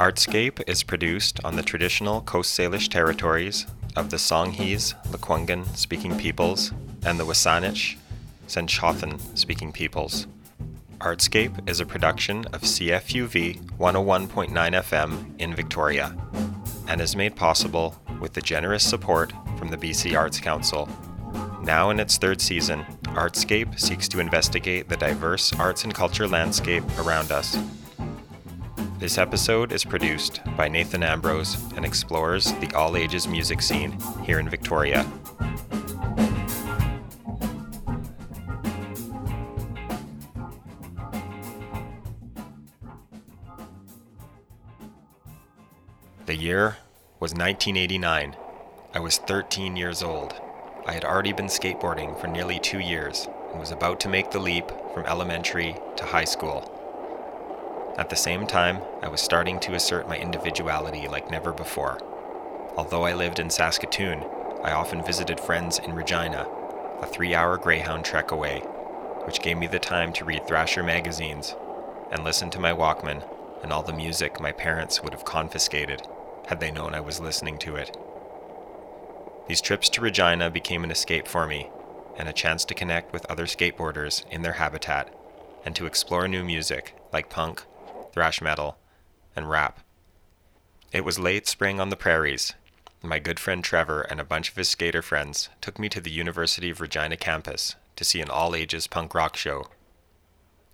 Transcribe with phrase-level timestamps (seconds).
[0.00, 3.66] Artscape is produced on the traditional Coast Salish territories
[3.96, 6.72] of the Songhees, Lekwungen speaking peoples,
[7.04, 7.96] and the Wasanich,
[8.48, 10.26] Senchothan speaking peoples.
[11.00, 16.16] Artscape is a production of CFUV 101.9 FM in Victoria
[16.88, 20.88] and is made possible with the generous support from the BC Arts Council.
[21.62, 26.84] Now in its third season, Artscape seeks to investigate the diverse arts and culture landscape
[26.98, 27.58] around us.
[29.00, 34.38] This episode is produced by Nathan Ambrose and explores the all ages music scene here
[34.38, 35.10] in Victoria.
[46.26, 46.76] The year
[47.20, 48.36] was 1989.
[48.92, 50.34] I was 13 years old.
[50.84, 54.40] I had already been skateboarding for nearly two years and was about to make the
[54.40, 56.79] leap from elementary to high school.
[58.00, 61.98] At the same time, I was starting to assert my individuality like never before.
[62.74, 64.24] Although I lived in Saskatoon,
[64.64, 66.48] I often visited friends in Regina,
[67.02, 68.60] a three hour Greyhound trek away,
[69.26, 71.54] which gave me the time to read Thrasher magazines
[72.10, 73.22] and listen to my Walkman
[73.62, 76.00] and all the music my parents would have confiscated
[76.46, 77.94] had they known I was listening to it.
[79.46, 81.68] These trips to Regina became an escape for me
[82.16, 85.14] and a chance to connect with other skateboarders in their habitat
[85.66, 87.66] and to explore new music like punk,
[88.12, 88.78] thrash metal,
[89.34, 89.80] and rap.
[90.92, 92.54] It was late spring on the prairies.
[93.02, 96.10] My good friend Trevor and a bunch of his skater friends took me to the
[96.10, 99.68] University of Regina campus to see an all ages punk rock show.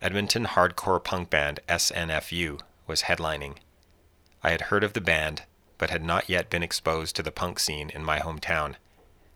[0.01, 3.57] Edmonton hardcore punk band SNFU was headlining.
[4.43, 5.43] I had heard of the band
[5.79, 8.77] but had not yet been exposed to the punk scene in my hometown,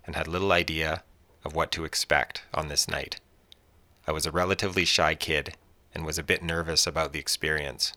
[0.06, 1.02] and had little idea
[1.44, 3.20] of what to expect on this night.
[4.06, 5.56] I was a relatively shy kid
[5.94, 7.92] and was a bit nervous about the experience.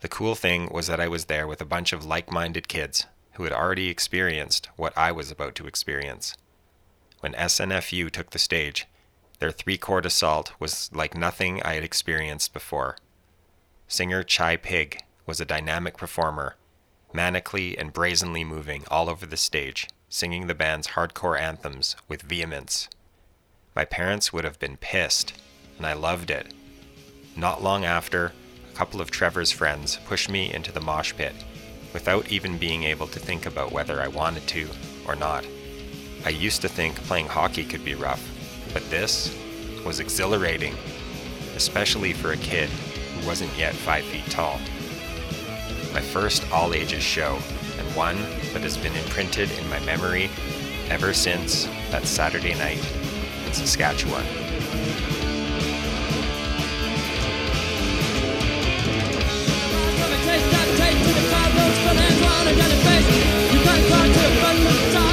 [0.00, 3.06] The cool thing was that I was there with a bunch of like minded kids
[3.34, 6.36] who had already experienced what I was about to experience.
[7.20, 8.86] When SNFU took the stage,
[9.38, 12.96] their three chord assault was like nothing I had experienced before.
[13.88, 16.56] Singer Chi Pig was a dynamic performer
[17.12, 22.88] manically and brazenly moving all over the stage, singing the band's hardcore anthems with vehemence.
[23.74, 25.32] My parents would have been pissed,
[25.82, 26.54] and I loved it.
[27.36, 28.32] Not long after,
[28.72, 31.34] a couple of Trevor's friends pushed me into the mosh pit
[31.92, 34.68] without even being able to think about whether I wanted to
[35.08, 35.44] or not.
[36.24, 38.24] I used to think playing hockey could be rough,
[38.72, 39.36] but this
[39.84, 40.76] was exhilarating,
[41.56, 44.60] especially for a kid who wasn't yet five feet tall
[45.92, 47.38] my first all ages show,
[47.78, 48.16] and one
[48.52, 50.30] that has been imprinted in my memory
[50.88, 52.80] ever since that Saturday night
[53.46, 54.24] in Saskatchewan.
[63.92, 65.11] Leute verlangt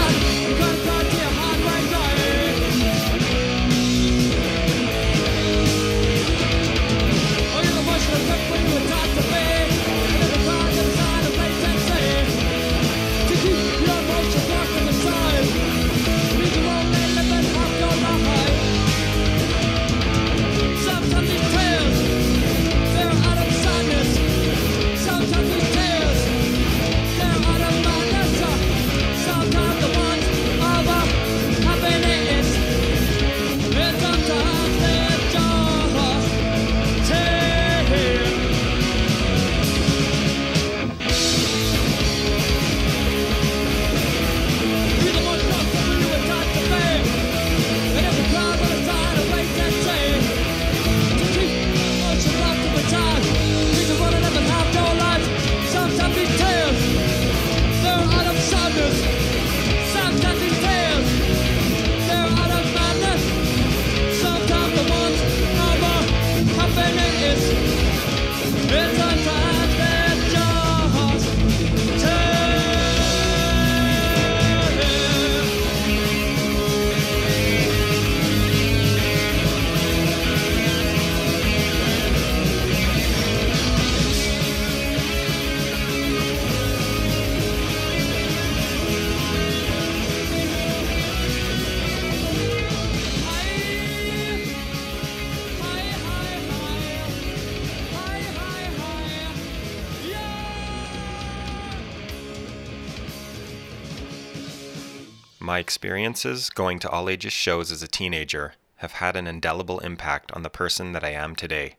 [105.59, 110.31] My experiences going to all ages shows as a teenager have had an indelible impact
[110.31, 111.75] on the person that I am today,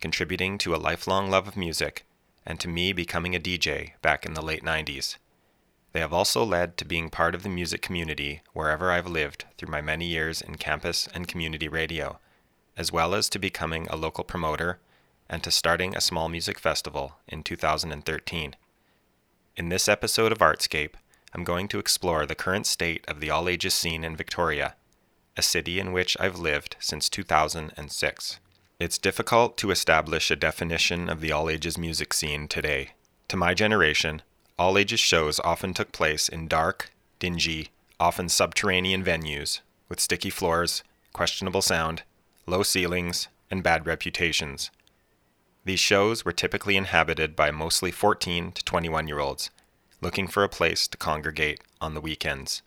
[0.00, 2.06] contributing to a lifelong love of music
[2.44, 5.16] and to me becoming a DJ back in the late 90s.
[5.92, 9.70] They have also led to being part of the music community wherever I've lived through
[9.70, 12.18] my many years in campus and community radio,
[12.76, 14.80] as well as to becoming a local promoter
[15.30, 18.56] and to starting a small music festival in 2013.
[19.56, 20.94] In this episode of Artscape,
[21.34, 24.76] I'm going to explore the current state of the all ages scene in Victoria,
[25.36, 28.38] a city in which I've lived since 2006.
[28.78, 32.90] It's difficult to establish a definition of the all ages music scene today.
[33.28, 34.22] To my generation,
[34.56, 40.84] all ages shows often took place in dark, dingy, often subterranean venues with sticky floors,
[41.12, 42.02] questionable sound,
[42.46, 44.70] low ceilings, and bad reputations.
[45.64, 49.50] These shows were typically inhabited by mostly 14 to 21 year olds
[50.04, 52.60] looking for a place to congregate on the weekends.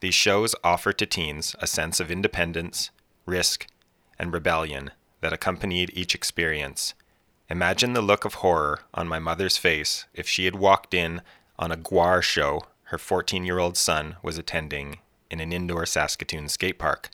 [0.00, 2.90] These shows offer to teens a sense of independence,
[3.26, 3.66] risk,
[4.18, 6.94] and rebellion that accompanied each experience.
[7.50, 11.20] Imagine the look of horror on my mother's face if she had walked in
[11.58, 14.98] on a GWAR show her 14 year old son was attending
[15.30, 17.10] in an indoor Saskatoon skate park.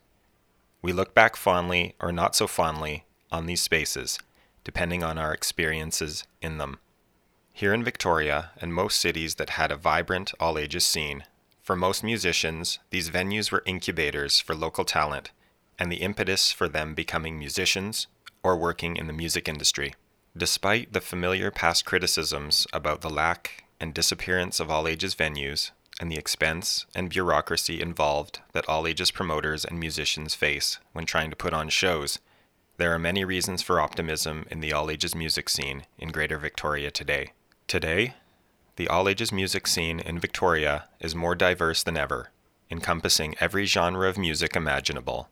[0.81, 4.19] We look back fondly or not so fondly on these spaces,
[4.63, 6.79] depending on our experiences in them.
[7.59, 11.25] Here in Victoria and most cities that had a vibrant all ages scene,
[11.61, 15.33] for most musicians, these venues were incubators for local talent
[15.77, 18.07] and the impetus for them becoming musicians
[18.45, 19.95] or working in the music industry.
[20.37, 26.13] Despite the familiar past criticisms about the lack and disappearance of all ages venues and
[26.13, 31.35] the expense and bureaucracy involved that all ages promoters and musicians face when trying to
[31.35, 32.21] put on shows,
[32.77, 36.93] there are many reasons for optimism in the all ages music scene in Greater Victoria
[36.93, 37.33] today.
[37.69, 38.15] Today,
[38.77, 42.31] the all ages music scene in Victoria is more diverse than ever,
[42.71, 45.29] encompassing every genre of music imaginable,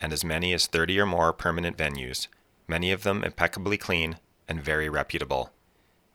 [0.00, 2.28] and as many as 30 or more permanent venues,
[2.68, 5.50] many of them impeccably clean and very reputable.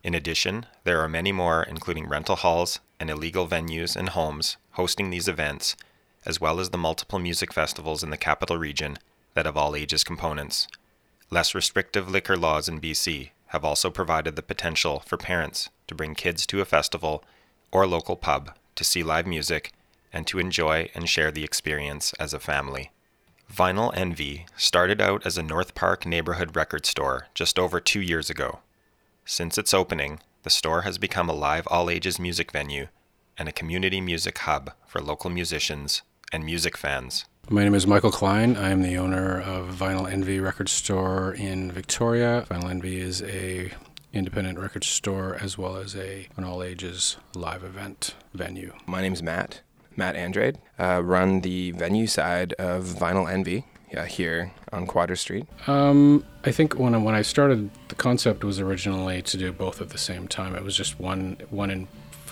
[0.02, 5.10] In addition, there are many more, including rental halls and illegal venues and homes, hosting
[5.10, 5.76] these events,
[6.26, 8.98] as well as the multiple music festivals in the capital region
[9.34, 10.70] that have all ages components.
[11.30, 16.16] Less restrictive liquor laws in BC have also provided the potential for parents to bring
[16.16, 17.24] kids to a festival
[17.72, 19.72] or local pub to see live music
[20.12, 22.92] and to enjoy and share the experience as a family.
[23.54, 28.30] Vinyl Envy started out as a North Park neighborhood record store just over two years
[28.30, 28.60] ago.
[29.26, 32.88] Since its opening, the store has become a live all ages music venue
[33.38, 36.02] and a community music hub for local musicians
[36.32, 37.26] and music fans.
[37.48, 38.58] My name is Michael Klein.
[38.58, 42.44] I am the owner of Vinyl Envy Record Store in Victoria.
[42.50, 43.72] Vinyl Envy is a
[44.14, 48.74] independent record store as well as a an all ages live event venue.
[48.88, 49.62] My name is Matt.
[49.96, 50.58] Matt Andrade.
[50.80, 55.46] Uh, run the venue side of Vinyl Envy yeah, here on Quadra Street.
[55.68, 59.82] Um, I think when I, when I started, the concept was originally to do both
[59.82, 60.56] at the same time.
[60.56, 61.88] It was just one one in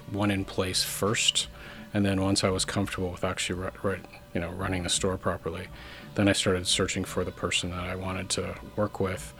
[0.09, 1.49] one in place first,
[1.93, 5.67] and then once I was comfortable with actually right, you know running the store properly,
[6.15, 9.33] then I started searching for the person that I wanted to work with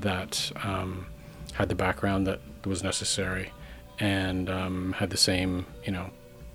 [0.00, 1.06] that um,
[1.52, 3.52] had the background that was necessary
[3.98, 6.10] and um, had the same you know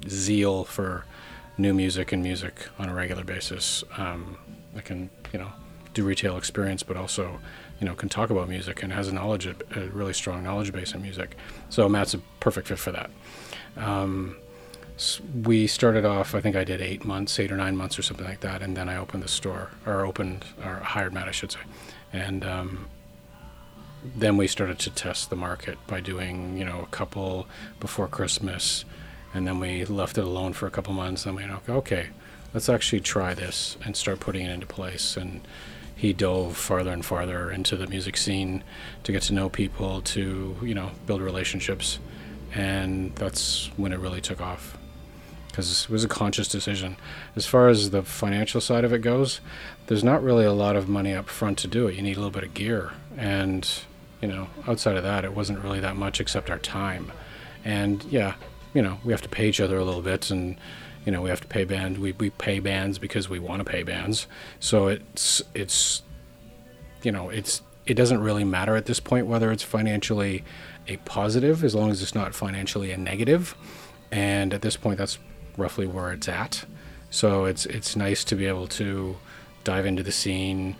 [0.08, 1.06] zeal for
[1.58, 3.84] new music and music on a regular basis.
[3.98, 4.38] Um,
[4.76, 5.52] I can you know
[5.94, 7.40] do retail experience, but also
[7.80, 9.56] you know can talk about music and has a knowledge a
[9.90, 11.36] really strong knowledge base in music.
[11.70, 13.10] So Matt's a perfect fit for that.
[13.78, 14.38] Um,
[15.44, 18.26] we started off, I think I did eight months, eight or nine months or something
[18.26, 21.52] like that, and then I opened the store, or opened, or hired Matt, I should
[21.52, 21.60] say.
[22.14, 22.88] And um,
[24.16, 27.48] then we started to test the market by doing, you know, a couple
[27.80, 28.86] before Christmas,
[29.34, 31.26] and then we left it alone for a couple months.
[31.26, 32.08] And we went, okay,
[32.54, 35.18] let's actually try this and start putting it into place.
[35.18, 35.46] And
[35.94, 38.64] he dove farther and farther into the music scene
[39.04, 42.00] to get to know people, to, you know, build relationships.
[42.54, 44.78] And that's when it really took off
[45.56, 46.98] because it was a conscious decision.
[47.34, 49.40] As far as the financial side of it goes,
[49.88, 51.96] there's not really a lot of money up front to do it.
[51.96, 53.66] You need a little bit of gear, and
[54.22, 57.10] you know, outside of that, it wasn't really that much except our time.
[57.64, 58.36] And yeah,
[58.74, 60.58] you know, we have to pay each other a little bit, and
[61.06, 62.00] you know, we have to pay band.
[62.00, 64.28] We we pay bands because we want to pay bands.
[64.60, 66.02] So it's it's
[67.02, 70.44] you know, it's it doesn't really matter at this point whether it's financially
[70.90, 73.56] a positive as long as it's not financially a negative.
[74.12, 75.18] And at this point, that's
[75.58, 76.66] roughly where it's at.
[77.10, 79.18] So it's it's nice to be able to
[79.64, 80.76] dive into the scene,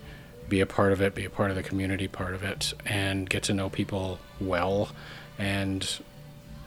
[0.48, 3.28] be a part of it, be a part of the community part of it, and
[3.28, 4.90] get to know people well,
[5.38, 6.00] and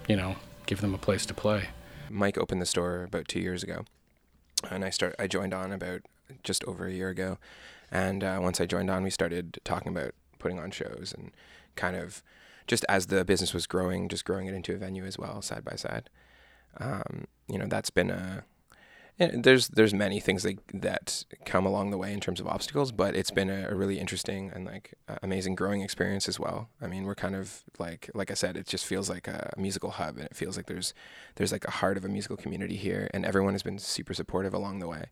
[0.07, 0.35] you know,
[0.65, 1.69] give them a place to play.
[2.09, 3.85] Mike opened the store about two years ago,
[4.69, 6.01] and I start I joined on about
[6.43, 7.37] just over a year ago,
[7.91, 11.31] and uh, once I joined on, we started talking about putting on shows and
[11.75, 12.23] kind of
[12.65, 15.65] just as the business was growing, just growing it into a venue as well, side
[15.65, 16.09] by side.
[16.77, 18.43] Um, you know, that's been a
[19.19, 23.15] there's there's many things that that come along the way in terms of obstacles, but
[23.15, 26.69] it's been a, a really interesting and like uh, amazing growing experience as well.
[26.81, 29.91] I mean, we're kind of like like I said, it just feels like a musical
[29.91, 30.93] hub, and it feels like there's
[31.35, 34.53] there's like a heart of a musical community here, and everyone has been super supportive
[34.53, 35.07] along the way.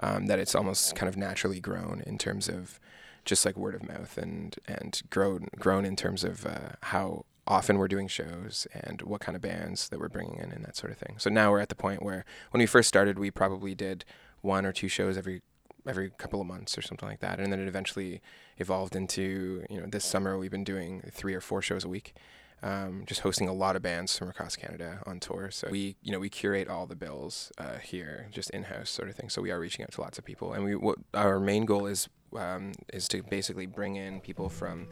[0.00, 2.78] Um, that it's almost kind of naturally grown in terms of
[3.24, 7.78] just like word of mouth and and grown grown in terms of uh, how often
[7.78, 10.92] we're doing shows and what kind of bands that we're bringing in and that sort
[10.92, 11.16] of thing.
[11.18, 14.04] So now we're at the point where when we first started, we probably did
[14.42, 15.42] one or two shows every
[15.86, 18.20] every couple of months or something like that, and then it eventually
[18.58, 22.14] evolved into you know this summer we've been doing three or four shows a week.
[22.60, 25.48] Um, just hosting a lot of bands from across Canada on tour.
[25.52, 29.08] So we, you know, we curate all the bills uh, here, just in house sort
[29.08, 29.28] of thing.
[29.28, 31.86] So we are reaching out to lots of people, and we what our main goal
[31.86, 34.88] is um, is to basically bring in people from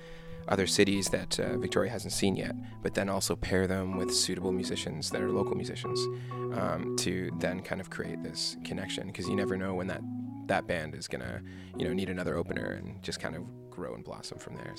[0.48, 4.52] other cities that uh, Victoria hasn't seen yet, but then also pair them with suitable
[4.52, 5.98] musicians that are local musicians
[6.56, 10.00] um, to then kind of create this connection because you never know when that
[10.46, 11.42] that band is gonna
[11.76, 14.74] you know need another opener and just kind of grow and blossom from there.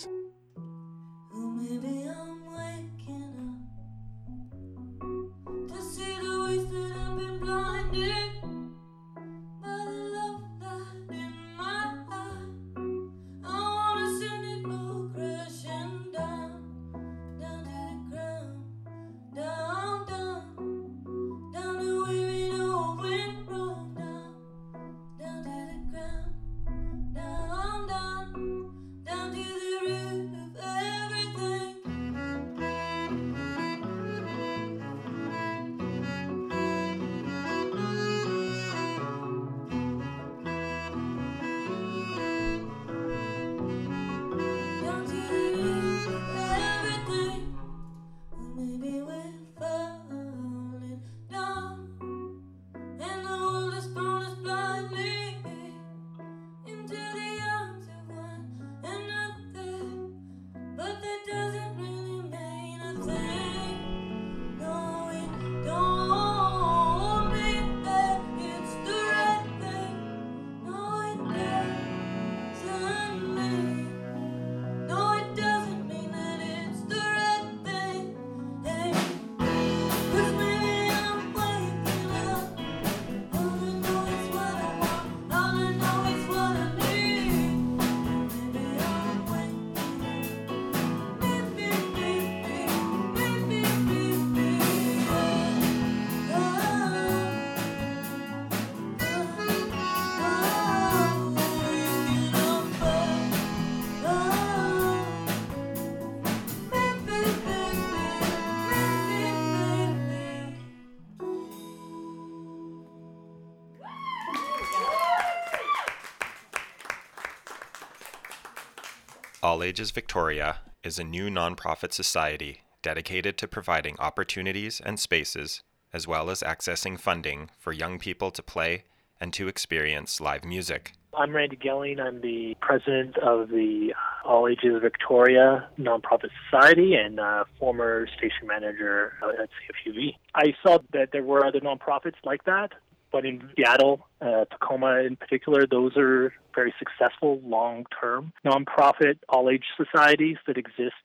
[119.47, 125.63] All Ages Victoria is a new nonprofit society dedicated to providing opportunities and spaces,
[125.93, 128.83] as well as accessing funding for young people to play
[129.21, 130.91] and to experience live music.
[131.17, 132.01] I'm Randy Gelling.
[132.01, 133.93] I'm the president of the
[134.25, 140.17] All Ages Victoria Nonprofit Society and uh, former station manager at CFUV.
[140.35, 142.73] I saw that there were other nonprofits like that
[143.11, 149.49] but in Seattle, uh, Tacoma in particular, those are very successful long term nonprofit all
[149.49, 150.95] age societies that exist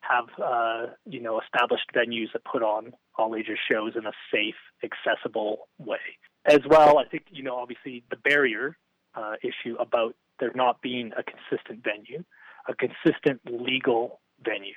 [0.00, 4.54] have uh, you know established venues that put on all ages shows in a safe,
[4.84, 6.18] accessible way.
[6.44, 8.76] As well, I think you know obviously the barrier
[9.14, 12.22] uh, issue about there not being a consistent venue,
[12.68, 14.74] a consistent legal venue,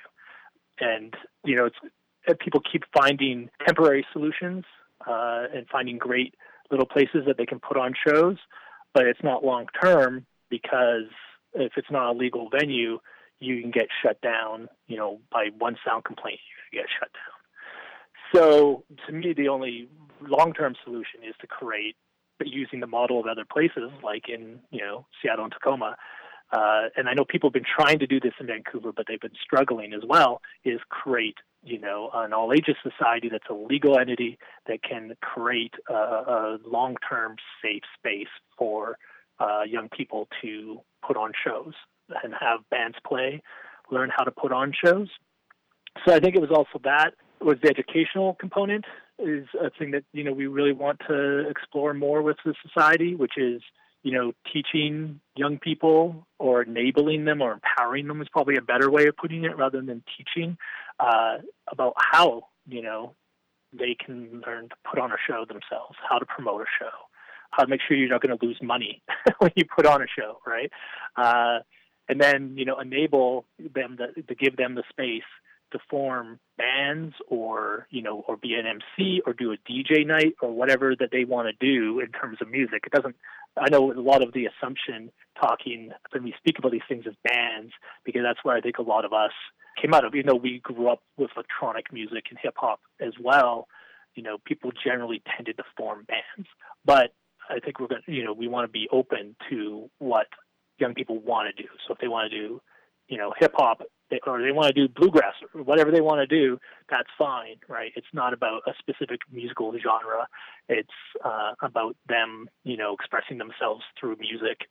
[0.80, 4.64] and you know it's people keep finding temporary solutions
[5.06, 6.34] uh, and finding great
[6.70, 8.36] little places that they can put on shows,
[8.94, 11.10] but it's not long term because
[11.54, 12.98] if it's not a legal venue,
[13.40, 14.68] you can get shut down.
[14.86, 16.40] You know, by one sound complaint,
[16.72, 17.40] you get shut down.
[18.34, 19.88] So to me, the only
[20.20, 21.96] long term solution is to create,
[22.38, 25.96] but using the model of other places like in you know Seattle and Tacoma.
[26.52, 29.20] Uh, and I know people have been trying to do this in Vancouver, but they've
[29.20, 30.40] been struggling as well.
[30.64, 35.74] Is create you know, an all ages society that's a legal entity that can create
[35.88, 38.96] a, a long term safe space for
[39.38, 41.74] uh, young people to put on shows
[42.22, 43.42] and have bands play,
[43.90, 45.08] learn how to put on shows.
[46.06, 48.84] So I think it was also that was the educational component
[49.18, 53.14] is a thing that you know we really want to explore more with the society,
[53.14, 53.62] which is
[54.02, 58.90] you know, teaching young people or enabling them or empowering them is probably a better
[58.90, 60.56] way of putting it rather than teaching
[60.98, 61.36] uh,
[61.70, 63.14] about how, you know,
[63.72, 66.90] they can learn to put on a show themselves, how to promote a show,
[67.50, 69.02] how to make sure you're not going to lose money
[69.38, 70.70] when you put on a show, right?
[71.16, 71.58] Uh,
[72.08, 75.22] and then, you know, enable them to, to give them the space
[75.72, 80.34] to form bands or you know or be an MC or do a DJ night
[80.42, 82.84] or whatever that they want to do in terms of music.
[82.86, 83.16] It doesn't.
[83.60, 87.14] I know a lot of the assumption talking when we speak about these things as
[87.24, 87.72] bands
[88.04, 89.32] because that's where I think a lot of us
[89.80, 90.14] came out of.
[90.14, 93.68] You know, we grew up with electronic music and hip hop as well.
[94.14, 96.48] You know, people generally tended to form bands,
[96.84, 97.14] but
[97.48, 98.02] I think we're going.
[98.06, 100.26] to You know, we want to be open to what
[100.78, 101.68] young people want to do.
[101.86, 102.60] So if they want to do,
[103.08, 103.82] you know, hip hop
[104.26, 107.92] or they want to do bluegrass or whatever they want to do, that's fine, right?
[107.96, 110.26] It's not about a specific musical genre.
[110.68, 110.88] It's
[111.24, 114.68] uh, about them, you know, expressing themselves through music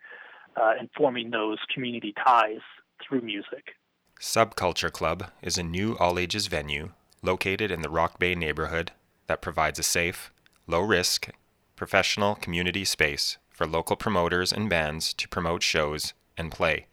[0.60, 2.62] uh, and forming those community ties
[3.08, 3.76] through music.
[4.20, 6.92] Subculture Club is a new all ages venue
[7.22, 8.92] located in the Rock Bay neighborhood
[9.28, 10.32] that provides a safe,
[10.68, 11.30] low risk,
[11.76, 16.88] professional community space for local promoters and bands to promote shows and play.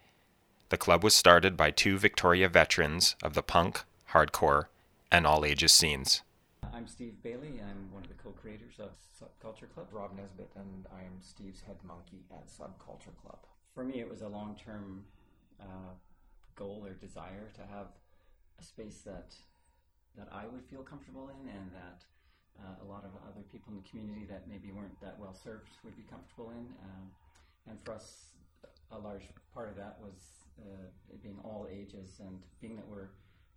[0.68, 4.64] The club was started by two Victoria veterans of the punk, hardcore,
[5.12, 6.22] and all ages scenes.
[6.74, 7.62] I'm Steve Bailey.
[7.62, 9.86] I'm one of the co creators of Subculture Club.
[9.92, 13.38] Rob Nesbitt, and I am Steve's head monkey at Subculture Club.
[13.76, 15.04] For me, it was a long term
[15.60, 15.94] uh,
[16.56, 17.86] goal or desire to have
[18.58, 19.36] a space that
[20.18, 22.02] that I would feel comfortable in and that
[22.58, 25.68] uh, a lot of other people in the community that maybe weren't that well served
[25.84, 26.66] would be comfortable in.
[26.82, 27.06] Um,
[27.68, 28.32] and for us,
[28.90, 30.88] a large part of that was uh,
[31.22, 33.08] being all ages, and being that we're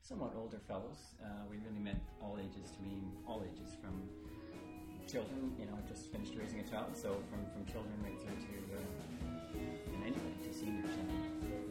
[0.01, 4.09] somewhat older fellows, uh, we really meant all ages to mean all ages from
[5.07, 8.53] children, you know, just finished raising a child, so from, from children right through to
[8.77, 8.79] uh,
[9.93, 10.93] and anybody to seniors.
[11.01, 11.09] And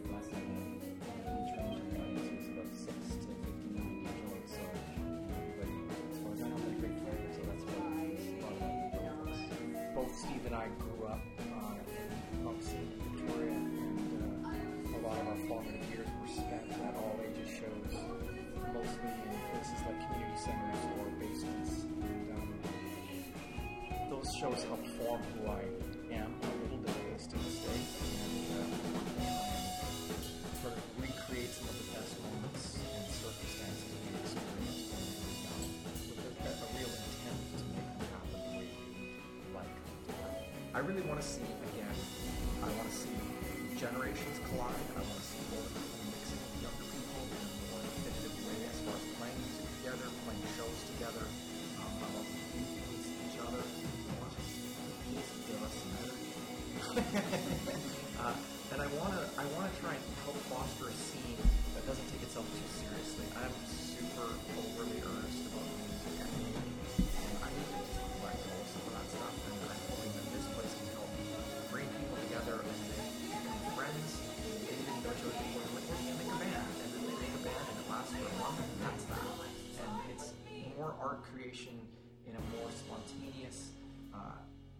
[0.04, 0.90] the last time the
[1.30, 4.62] age range the audience was about six to fifty-nine years old, so
[5.38, 5.76] everybody,
[6.10, 7.30] as far as I know, had a great flavor.
[7.30, 7.94] So that's what a
[8.42, 9.94] lot of that.
[9.94, 10.66] Both Steve and I
[24.38, 25.66] shows helped form who I
[26.14, 26.30] am.
[26.30, 27.80] A little bit to this day,
[28.22, 28.70] and uh,
[30.62, 35.42] sort of recreate some of the best moments and circumstances we experienced when we were
[35.42, 35.66] young,
[36.06, 39.74] with a, a real intent to make them happen the way we like.
[40.70, 41.42] I really want to see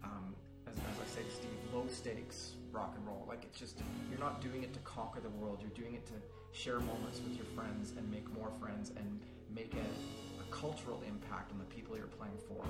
[0.04, 0.34] um,
[0.66, 3.24] as, as I say to Steve, low stakes rock and roll.
[3.28, 3.80] Like it's just
[4.10, 5.58] you're not doing it to conquer the world.
[5.60, 6.14] You're doing it to
[6.52, 9.20] share moments with your friends and make more friends and
[9.54, 12.64] make a, a cultural impact on the people you're playing for.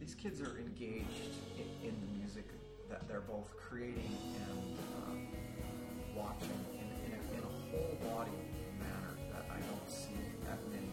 [0.00, 2.48] These kids are engaged in, in the music
[2.90, 4.16] that they're both creating
[4.50, 4.78] and
[5.08, 5.26] um,
[6.14, 8.36] watching in, in, a, in a whole body
[8.78, 10.83] manner that I don't see at many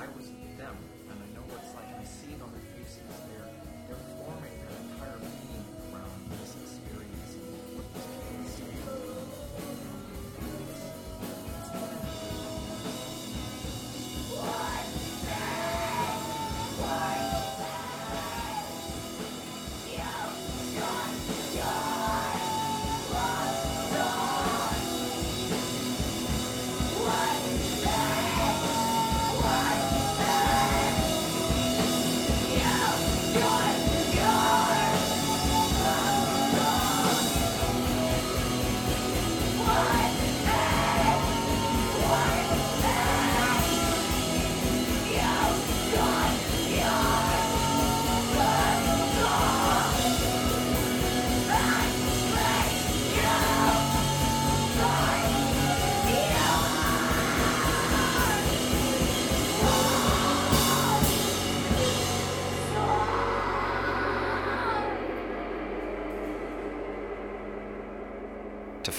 [0.00, 0.76] I was them,
[1.12, 1.84] and I know what it's like.
[1.92, 3.04] And I see it on their faces.
[3.04, 3.52] They're
[3.84, 5.60] they're forming their entire being
[5.92, 7.36] around this experience
[7.76, 9.89] what this kids see.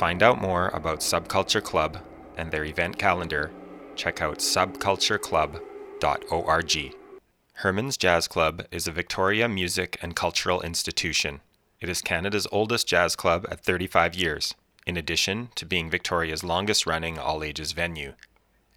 [0.02, 2.00] Find out more about Subculture Club
[2.36, 3.52] and their event calendar,
[3.96, 6.96] check out subcultureclub.org.
[7.54, 11.42] Hermann's Jazz Club is a Victoria music and cultural institution.
[11.80, 14.56] It is Canada's oldest jazz club at 35 years,
[14.88, 18.14] in addition to being Victoria's longest running all ages venue.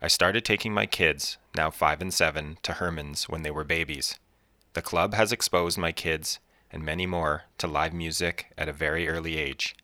[0.03, 4.19] I started taking my kids, now 5 and 7, to Hermann's when they were babies.
[4.75, 6.39] The club has exposed my kids
[6.71, 9.75] and many more to live music at a very early age.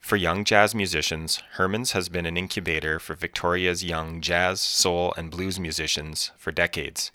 [0.00, 5.30] For young jazz musicians, Hermann's has been an incubator for Victoria's young jazz, soul, and
[5.30, 7.12] blues musicians for decades.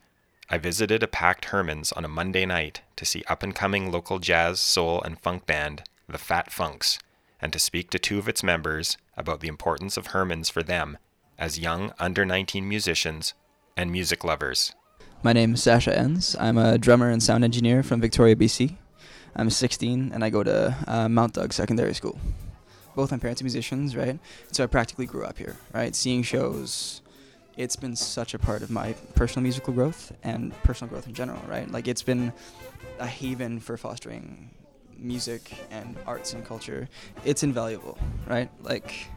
[0.50, 4.19] I visited a packed Hermann's on a Monday night to see up and coming local
[4.19, 7.00] jazz, soul, and funk band, the Fat Funks,
[7.41, 10.98] and to speak to two of its members about the importance of Hermann's for them
[11.38, 13.34] as young under 19 musicians
[13.76, 14.74] and music lovers.
[15.21, 16.36] My name is Sasha Enns.
[16.39, 18.78] I'm a drummer and sound engineer from Victoria, BC.
[19.36, 22.17] I'm 16 and I go to uh, Mount Doug Secondary School.
[22.95, 24.17] Both my parents are musicians, right?
[24.51, 25.95] So I practically grew up here, right?
[25.95, 27.01] Seeing shows,
[27.58, 31.41] it's been such a part of my personal musical growth and personal growth in general,
[31.47, 31.69] right?
[31.69, 32.34] Like it's been
[32.99, 34.49] a haven for fostering
[34.97, 36.88] music and arts and culture.
[37.25, 38.49] It's invaluable, right?
[38.62, 39.08] Like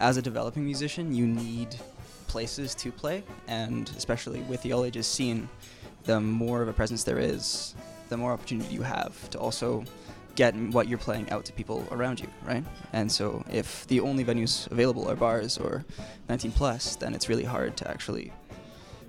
[0.00, 1.76] as a developing musician, you need
[2.26, 5.48] places to play, and especially with the all ages scene,
[6.04, 7.76] the more of a presence there is,
[8.08, 9.84] the more opportunity you have to also
[10.34, 12.64] get what you're playing out to people around you, right?
[12.92, 15.84] And so if the only venues available are bars or
[16.28, 18.32] 19 plus, then it's really hard to actually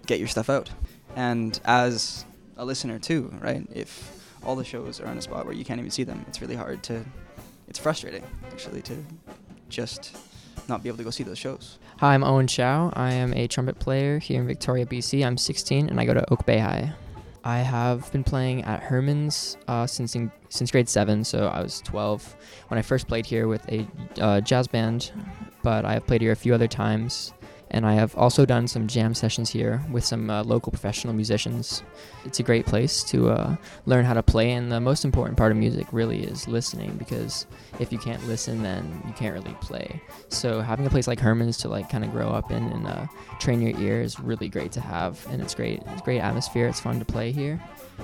[0.05, 0.69] get your stuff out.
[1.15, 2.25] And as
[2.57, 3.65] a listener too, right?
[3.73, 6.41] If all the shows are on a spot where you can't even see them, it's
[6.41, 7.03] really hard to
[7.67, 9.03] it's frustrating actually to
[9.69, 10.15] just
[10.67, 11.79] not be able to go see those shows.
[11.99, 12.91] Hi, I'm Owen Chow.
[12.93, 15.25] I am a trumpet player here in Victoria, BC.
[15.25, 16.93] I'm 16 and I go to Oak Bay High.
[17.45, 21.79] I have been playing at Hermann's uh, since in, since grade seven, so I was
[21.81, 22.35] 12
[22.69, 23.87] when I first played here with a
[24.19, 25.11] uh, jazz band.
[25.61, 27.33] But I have played here a few other times,
[27.75, 31.83] and I have also done some jam sessions here with some uh, local professional musicians.
[32.23, 35.51] It's a great place to uh, learn how to play, and the most important part
[35.51, 37.45] of music really is listening because
[37.81, 40.01] if you can't listen, then you can't really play.
[40.29, 43.07] So having a place like Hermann's to like kind of grow up in and uh,
[43.39, 45.83] train your ear is really great to have, and it's great.
[45.87, 46.67] It's great atmosphere.
[46.67, 47.61] It's fun to play here.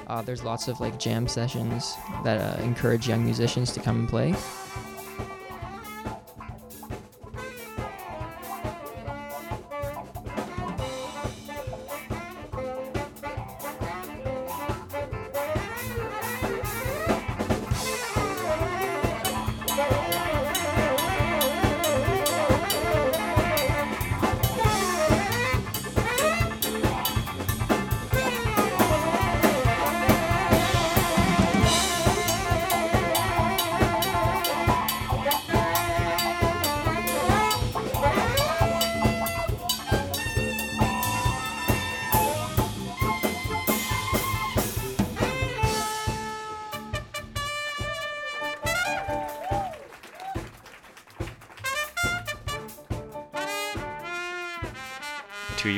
[0.07, 4.10] Uh, there's lots of like jam sessions that uh, encourage young musicians to come and
[4.10, 4.36] play.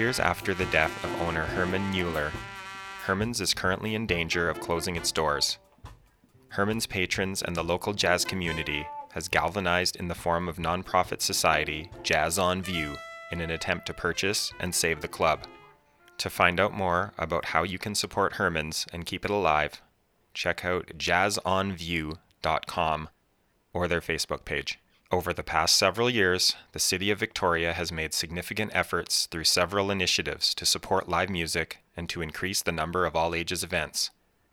[0.04, 2.34] Years after the death of owner Herman Mueller,
[3.04, 5.60] Hermann's is currently in danger of closing its doors.
[6.50, 11.90] Hermann's patrons and the local jazz community has galvanized in the form of nonprofit society
[12.04, 12.98] Jazz on View
[13.32, 15.48] in an attempt to purchase and save the club.
[16.18, 19.82] To find out more about how you can support Hermann's and keep it alive,
[20.34, 23.10] check out jazzonview.com
[23.72, 24.80] or their Facebook page.
[25.14, 29.92] Over the past several years, the City of Victoria has made significant efforts through several
[29.92, 34.10] initiatives to support live music and to increase the number of all ages events,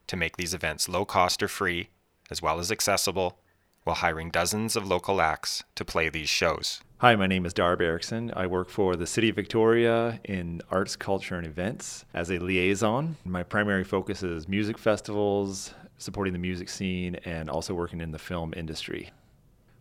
[0.07, 1.88] to make these events low cost or free,
[2.31, 3.38] as well as accessible,
[3.85, 6.83] while hiring dozens of local acts to play these shows.
[6.99, 8.31] Hi, my name is Darb Erickson.
[8.37, 13.16] I work for the City of Victoria in arts, culture, and events as a liaison.
[13.25, 18.18] My primary focus is music festivals, supporting the music scene, and also working in the
[18.18, 19.11] film industry.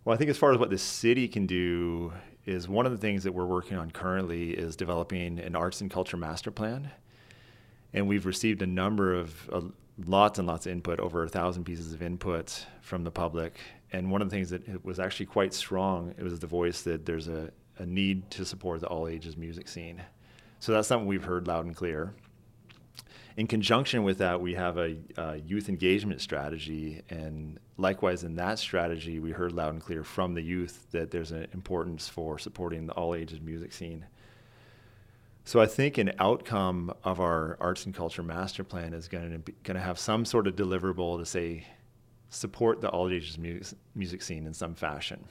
[0.10, 2.12] Well, I think as far as what the city can do
[2.48, 5.92] is one of the things that we're working on currently is developing an arts and
[5.92, 6.90] culture master plan.
[7.94, 9.62] And we've received a number of uh,
[10.08, 13.60] lots and lots of input, over a thousand pieces of input from the public.
[13.94, 17.06] And one of the things that was actually quite strong, it was the voice that
[17.06, 20.02] there's a, a need to support the all ages music scene.
[20.60, 22.16] So that's something we've heard loud and clear.
[23.38, 28.60] In conjunction with that, we have a, a, youth engagement strategy, and likewise in that
[28.60, 32.86] strategy, we heard loud and clear from the youth that there's an importance for supporting
[32.86, 34.06] the all ages music scene.
[35.46, 39.52] So I think an outcome of our arts and culture master plan is going to
[39.64, 41.66] going to have some sort of deliverable to say
[42.30, 45.26] support the all ages music, music scene in some fashion.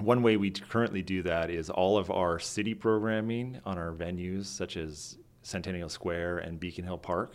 [0.00, 4.46] one way we currently do that is all of our city programming on our venues,
[4.46, 7.34] such as Centennial Square and Beacon Hill Park,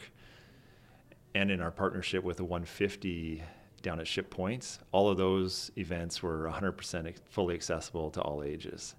[1.35, 3.43] and in our partnership with the 150
[3.81, 8.95] down at Ship Points, all of those events were 100% fully accessible to all ages.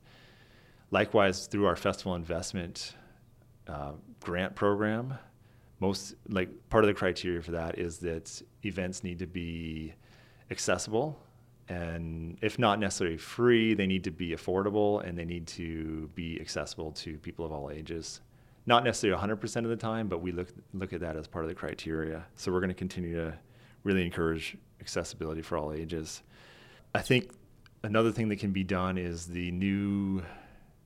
[0.90, 2.94] Likewise, through our festival investment
[3.66, 5.14] uh, grant program,
[5.80, 9.94] most like part of the criteria for that is that events need to be
[10.50, 11.20] accessible
[11.68, 16.40] and if not necessarily free, they need to be affordable and they need to be
[16.40, 18.22] accessible to people of all ages.
[18.68, 21.48] Not necessarily 100% of the time, but we look look at that as part of
[21.48, 22.26] the criteria.
[22.36, 23.34] So we're going to continue to
[23.82, 26.22] really encourage accessibility for all ages.
[26.94, 27.30] I think
[27.82, 30.22] another thing that can be done is the new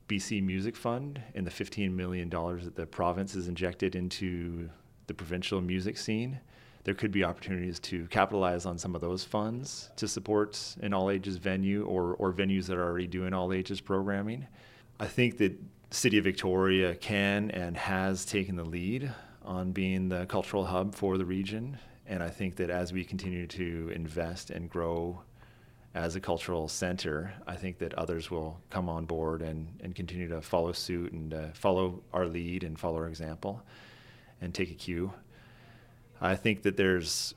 [0.08, 4.70] BC Music Fund and the $15 million that the province has injected into
[5.08, 6.38] the provincial music scene
[6.84, 11.10] there could be opportunities to capitalize on some of those funds to support an all
[11.10, 14.46] ages venue or, or venues that are already doing all ages programming.
[14.98, 15.56] I think that
[15.92, 21.18] City of Victoria can and has taken the lead on being the cultural hub for
[21.18, 21.76] the region.
[22.06, 25.20] And I think that as we continue to invest and grow
[25.94, 30.28] as a cultural center, I think that others will come on board and, and continue
[30.28, 33.62] to follow suit and uh, follow our lead and follow our example
[34.40, 35.12] and take a cue.
[36.22, 37.34] I think that there's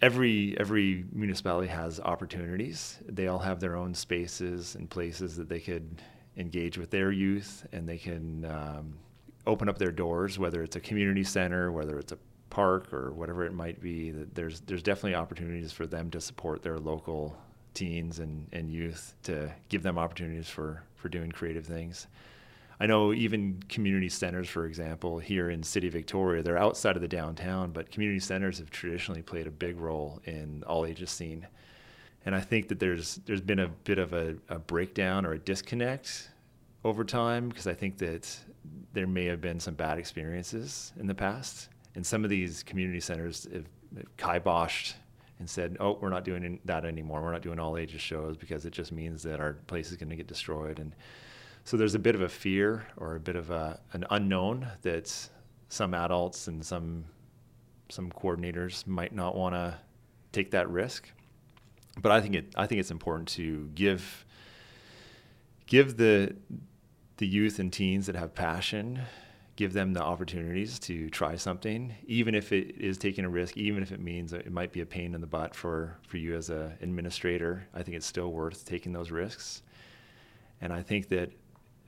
[0.00, 2.98] every every municipality has opportunities.
[3.06, 6.00] They all have their own spaces and places that they could
[6.36, 8.98] engage with their youth, and they can um,
[9.46, 12.18] open up their doors, whether it's a community center, whether it's a
[12.50, 14.10] park, or whatever it might be.
[14.10, 17.36] There's there's definitely opportunities for them to support their local
[17.74, 22.06] teens and, and youth to give them opportunities for for doing creative things.
[22.80, 27.08] I know even community centers, for example, here in City Victoria, they're outside of the
[27.08, 31.46] downtown, but community centers have traditionally played a big role in all ages scene.
[32.26, 35.38] And I think that there's there's been a bit of a, a breakdown or a
[35.38, 36.30] disconnect
[36.84, 38.34] over time because I think that
[38.92, 41.68] there may have been some bad experiences in the past.
[41.94, 44.94] And some of these community centers have, have kiboshed
[45.38, 47.22] and said, "Oh, we're not doing that anymore.
[47.22, 50.10] We're not doing all ages shows because it just means that our place is going
[50.10, 50.94] to get destroyed." And
[51.64, 55.12] so there's a bit of a fear or a bit of a, an unknown that
[55.68, 57.04] some adults and some
[57.90, 59.76] some coordinators might not want to
[60.32, 61.10] take that risk.
[62.00, 64.24] But I think it I think it's important to give
[65.66, 66.34] give the
[67.16, 69.00] the youth and teens that have passion
[69.56, 73.84] give them the opportunities to try something even if it is taking a risk even
[73.84, 76.50] if it means it might be a pain in the butt for for you as
[76.50, 79.62] an administrator i think it's still worth taking those risks.
[80.60, 81.30] And i think that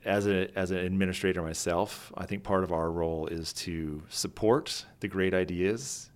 [0.07, 4.85] as a as an administrator myself, I think part of our role is to support
[5.01, 6.09] the great ideas,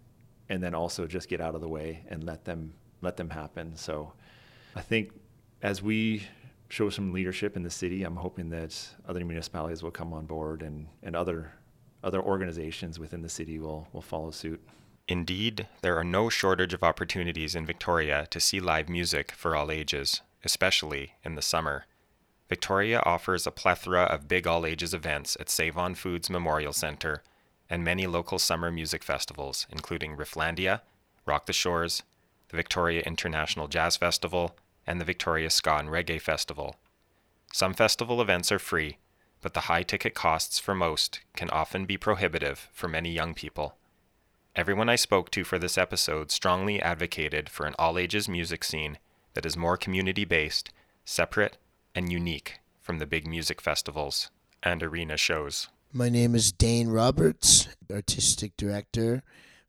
[0.50, 3.76] and then also just get out of the way and let them let them happen.
[3.76, 4.14] So,
[4.76, 5.12] I think
[5.62, 6.24] as we
[6.70, 8.76] show some leadership in the city, I'm hoping that
[9.08, 11.52] other municipalities will come on board and and other
[12.04, 14.62] other organizations within the city will will follow suit.
[15.08, 19.72] Indeed, there are no shortage of opportunities in Victoria to see live music for all
[19.72, 21.86] ages, especially in the summer.
[22.48, 27.24] Victoria offers a plethora of big all ages events at Save On Foods Memorial Centre
[27.70, 30.82] and many local summer music festivals, including Rifflandia,
[31.26, 32.04] Rock the Shores,
[32.52, 36.76] the Victoria International Jazz Festival, and the Victoria Ska and Reggae Festival.
[37.54, 38.98] Some festival events are free,
[39.42, 43.76] but the high ticket costs for most can often be prohibitive for many young people.
[44.54, 48.98] Everyone I spoke to for this episode strongly advocated for an all ages music scene
[49.34, 50.72] that is more community based,
[51.06, 51.58] separate,
[51.96, 54.30] and unique from the big music festivals
[54.62, 55.70] and arena shows.
[55.94, 59.24] My name is Dane Roberts, artistic director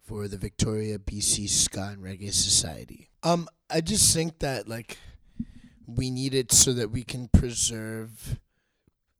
[0.04, 3.08] for the Victoria BC Ska and Reggae Society.
[3.22, 4.98] Um, I just think that like
[5.86, 8.38] we need it so that we can preserve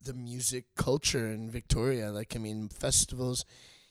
[0.01, 2.11] the music culture in Victoria.
[2.11, 3.45] Like I mean, festivals,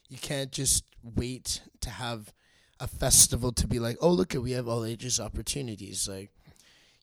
[0.08, 2.32] you can't just wait to have
[2.78, 6.08] a festival to be like, oh look we have all ages opportunities.
[6.08, 6.30] Like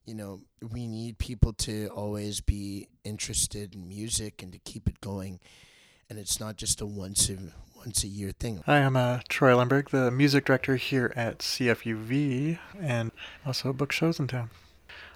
[0.06, 4.99] you know, we need people to always be interested in music and to keep it
[5.02, 5.39] going.
[6.10, 7.52] And it's not just a once in
[7.89, 8.62] once a year thing.
[8.67, 13.12] Hi, I'm uh, Troy Lemberg, the music director here at CFUV, and
[13.47, 14.52] also book shows in town.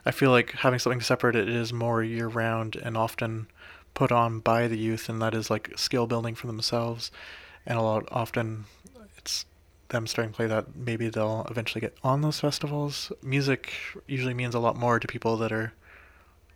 [0.08, 3.46] I feel like having something separate it is more year round and often
[3.94, 7.12] put on by the youth, and that is like skill building for themselves.
[7.64, 8.66] And a lot often
[9.20, 9.46] it's
[9.90, 13.12] them starting to play that, maybe they'll eventually get on those festivals.
[13.22, 13.72] Music
[14.08, 15.74] usually means a lot more to people that are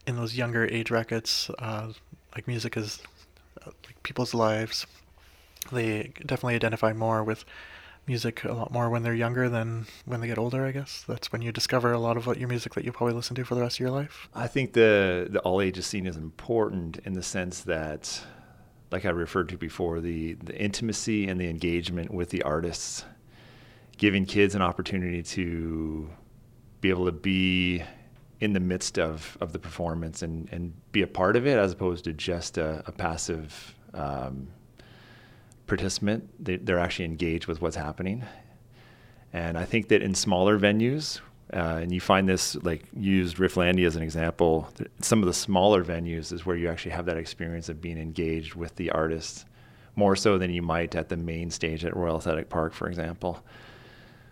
[0.08, 1.51] in those younger age brackets.
[1.60, 1.91] Uh,
[2.34, 3.03] like music is
[3.62, 4.88] uh, like people's lives.
[5.71, 7.45] They definitely identify more with
[8.08, 11.03] music a lot more when they're younger than when they get older, I guess.
[11.08, 13.43] That's when you discover a lot of what your music that you probably listen to
[13.43, 14.30] for the rest of your life.
[14.34, 18.21] I think the the all ages scene is important in the sense that
[18.91, 23.03] like I referred to before, the the intimacy and the engagement with the artists,
[23.97, 26.10] giving kids an opportunity to
[26.80, 27.84] be able to be
[28.39, 31.71] in the midst of, of the performance and, and be a part of it as
[31.71, 34.47] opposed to just a, a passive um,
[35.67, 36.30] participant.
[36.43, 38.23] They, they're actually engaged with what's happening.
[39.34, 41.19] And I think that in smaller venues,
[41.53, 44.69] uh, and you find this like used Rifflandia as an example.
[45.01, 48.56] Some of the smaller venues is where you actually have that experience of being engaged
[48.56, 49.45] with the artist
[49.95, 53.43] more so than you might at the main stage at Royal Athletic Park, for example.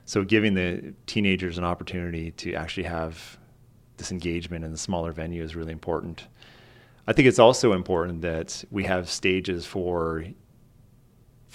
[0.06, 3.38] So giving the teenagers an opportunity to actually have
[3.98, 6.28] this engagement in the smaller venue is really important.
[7.08, 10.26] I think it's also important that we have stages for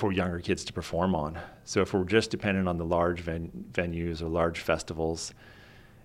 [0.01, 1.39] for younger kids to perform on.
[1.67, 5.35] So if we're just dependent on the large ven- venues or large festivals,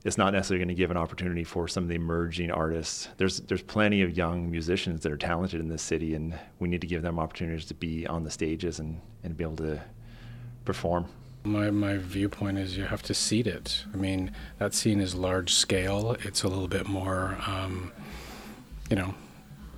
[0.03, 3.07] it's not necessarily going to give an opportunity for some of the emerging artists.
[3.15, 6.81] There's there's plenty of young musicians that are talented in this city, and we need
[6.81, 9.81] to give them opportunities to be on the stages and, and be able to
[10.65, 11.05] perform.
[11.45, 13.85] My my viewpoint is you have to seed it.
[13.93, 16.17] I mean, that scene is large scale.
[16.19, 17.93] It's a little bit more, um,
[18.89, 19.15] you know,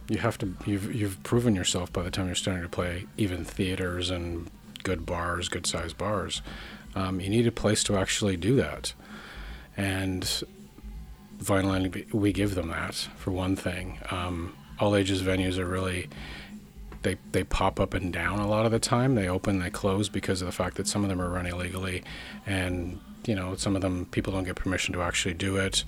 [0.10, 3.44] you have to you've you've proven yourself by the time you're starting to play even
[3.44, 4.50] theaters and
[4.84, 6.42] good bars, good sized bars.
[6.96, 8.94] Um, you need a place to actually do that,
[9.76, 10.24] and
[11.40, 14.00] Vinyl Envy we give them that for one thing.
[14.12, 16.08] Um, all ages venues are really
[17.02, 19.16] they they pop up and down a lot of the time.
[19.16, 22.04] They open, they close because of the fact that some of them are run illegally,
[22.46, 25.84] and you know some of them people don't get permission to actually do it,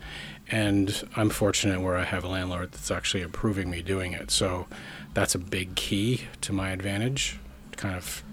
[0.52, 4.32] and I'm fortunate where I have a landlord that's actually approving me doing it.
[4.32, 4.68] So
[5.14, 7.40] that's a big key to my advantage,
[7.78, 8.24] kind of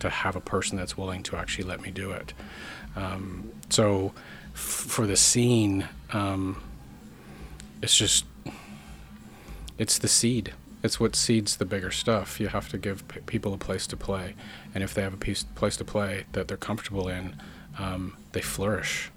[0.00, 2.32] to have a person that's willing to actually let me do it.
[2.96, 4.12] Um, so
[4.54, 6.62] f- for the scene, um,
[7.82, 8.24] it's just
[9.78, 10.52] it's the seed.
[10.82, 12.40] It's what seeds the bigger stuff.
[12.40, 14.34] You have to give p- people a place to play,
[14.74, 17.36] and if they have a piece, place to play that they're comfortable in,
[17.78, 19.10] um, they flourish.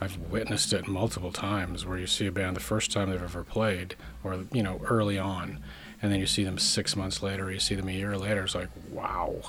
[0.00, 3.44] I've witnessed it multiple times where you see a band the first time they've ever
[3.44, 5.60] played, or you know, early on,
[6.02, 8.42] and then you see them six months later, or you see them a year later.
[8.44, 9.40] It's like, wow,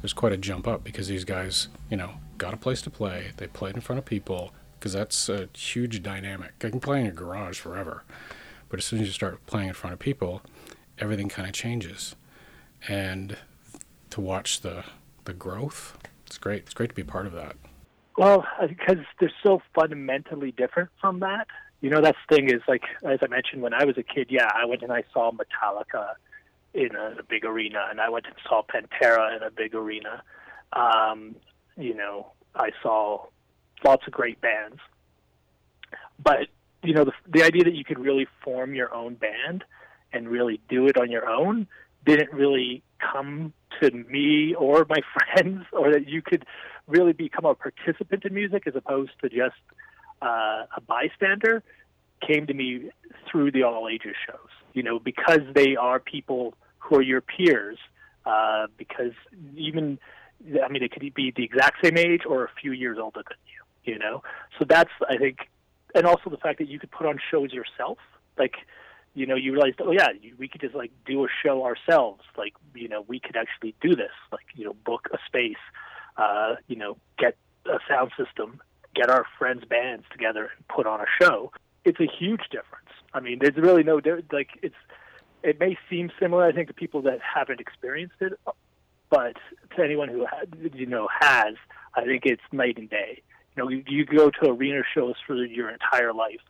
[0.00, 3.32] there's quite a jump up because these guys, you know, got a place to play.
[3.36, 6.52] They played in front of people because that's a huge dynamic.
[6.64, 8.04] I can play in your garage forever,
[8.68, 10.42] but as soon as you start playing in front of people,
[10.98, 12.14] everything kind of changes,
[12.88, 13.36] and
[14.10, 14.84] to watch the
[15.24, 16.62] the growth, it's great.
[16.62, 17.56] It's great to be part of that.
[18.20, 21.46] Well, because they're so fundamentally different from that.
[21.80, 24.26] You know, that's the thing is like as I mentioned when I was a kid.
[24.28, 26.16] Yeah, I went and I saw Metallica
[26.74, 30.22] in a, a big arena, and I went and saw Pantera in a big arena.
[30.74, 31.34] Um,
[31.78, 33.24] you know, I saw
[33.82, 34.80] lots of great bands,
[36.22, 36.48] but
[36.82, 39.64] you know, the the idea that you could really form your own band
[40.12, 41.66] and really do it on your own
[42.04, 45.00] didn't really come to me or my
[45.34, 46.44] friends, or that you could
[46.90, 49.54] really become a participant in music as opposed to just
[50.22, 51.62] uh, a bystander
[52.26, 52.90] came to me
[53.30, 54.50] through the all ages shows.
[54.74, 57.78] You know, because they are people who are your peers.
[58.26, 59.12] Uh, because
[59.56, 59.98] even,
[60.62, 63.38] I mean, it could be the exact same age or a few years older than
[63.46, 63.92] you.
[63.92, 64.22] You know,
[64.58, 65.48] so that's I think,
[65.94, 67.96] and also the fact that you could put on shows yourself.
[68.38, 68.56] Like,
[69.14, 72.22] you know, you realize, oh yeah, we could just like do a show ourselves.
[72.36, 74.12] Like, you know, we could actually do this.
[74.30, 75.56] Like, you know, book a space
[76.16, 78.60] uh, you know, get a sound system,
[78.94, 81.52] get our friends' bands together and put on a show.
[81.84, 82.88] It's a huge difference.
[83.12, 84.00] I mean, there's really no
[84.32, 84.74] like it's.
[85.42, 88.34] It may seem similar, I think, to people that haven't experienced it,
[89.08, 89.36] but
[89.74, 90.26] to anyone who
[90.74, 91.54] you know has,
[91.94, 93.22] I think it's night and day.
[93.56, 96.42] You know, you, you go to arena shows for your entire life,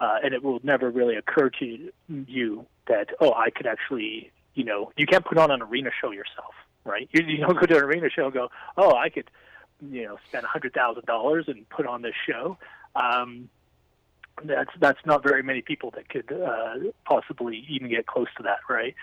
[0.00, 4.64] uh, and it will never really occur to you that oh, I could actually, you
[4.64, 7.08] know, you can't put on an arena show yourself right?
[7.12, 9.30] You, you don't go to an arena show and go, oh, I could,
[9.90, 12.58] you know, spend a hundred thousand dollars and put on this show.
[12.94, 13.48] Um,
[14.42, 18.58] that's that's not very many people that could uh, possibly even get close to that,
[18.68, 18.94] right?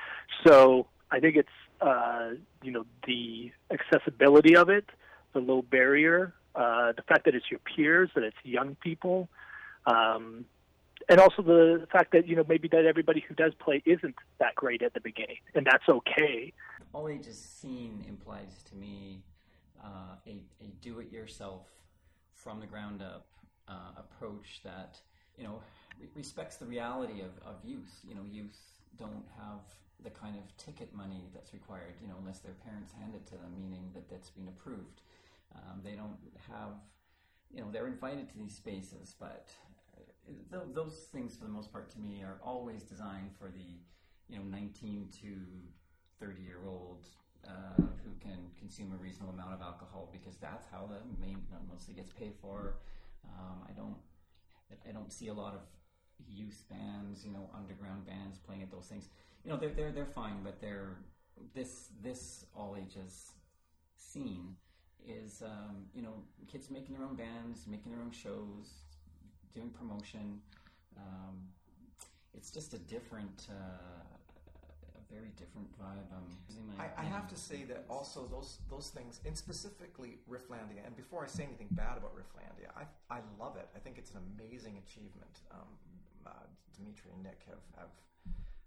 [0.45, 4.89] So I think it's uh, you know the accessibility of it,
[5.34, 9.29] the low barrier, uh, the fact that it's your peers, that it's young people,
[9.86, 10.45] um,
[11.07, 14.55] and also the fact that you know maybe that everybody who does play isn't that
[14.55, 16.51] great at the beginning, and that's okay
[16.93, 19.23] all ages scene implies to me
[19.83, 21.67] uh, a, a do-it-yourself
[22.33, 23.27] from the ground up
[23.67, 24.99] uh, approach that
[25.37, 25.61] you know
[25.99, 27.99] re- respects the reality of, of youth.
[28.07, 28.59] You know, youth
[28.97, 29.61] don't have
[30.03, 31.95] the kind of ticket money that's required.
[32.01, 35.01] You know, unless their parents hand it to them, meaning that that's been approved.
[35.55, 36.17] Um, they don't
[36.49, 36.79] have,
[37.53, 39.49] you know, they're invited to these spaces, but
[39.97, 43.79] uh, th- those things, for the most part, to me, are always designed for the,
[44.29, 45.27] you know, 19 to
[46.22, 47.05] 30 year old
[47.47, 51.38] uh, who can consume a reasonable amount of alcohol because that's how the main
[51.69, 52.76] mostly gets paid for.
[53.26, 53.97] Um, I don't,
[54.88, 55.61] I don't see a lot of
[56.30, 59.09] youth bands, you know, underground bands playing at those things.
[59.43, 60.97] You know, they're they're they're fine, but they're
[61.55, 63.32] this this all ages
[63.95, 64.55] scene
[65.07, 66.13] is um, you know
[66.51, 68.84] kids making their own bands, making their own shows,
[69.53, 70.39] doing promotion.
[70.97, 71.38] Um,
[72.34, 74.11] it's just a different, uh,
[75.14, 76.07] very different vibe.
[76.16, 76.26] Um,
[76.80, 80.86] I, I have to say that also those those things, and specifically Rifflandia.
[80.86, 82.84] And before I say anything bad about Rifflandia, I
[83.14, 83.68] I love it.
[83.76, 85.36] I think it's an amazing achievement.
[85.51, 85.68] Um,
[86.26, 86.45] uh,
[86.78, 87.91] Dimitri and Nick have have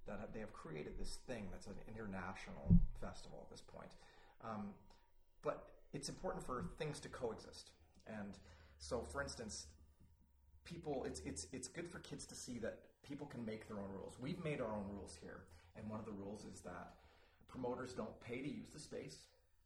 [0.06, 3.90] that have, they have created this thing that's an international festival at this point.
[4.44, 4.74] Um,
[5.42, 7.70] but it's important for things to coexist.
[8.06, 8.38] And
[8.78, 9.66] so, for instance,
[10.64, 13.90] people, it's, it's, it's good for kids to see that people can make their own
[13.96, 14.16] rules.
[14.20, 15.44] We've made our own rules here.
[15.76, 16.94] And one of the rules is that
[17.48, 19.18] promoters don't pay to use the space.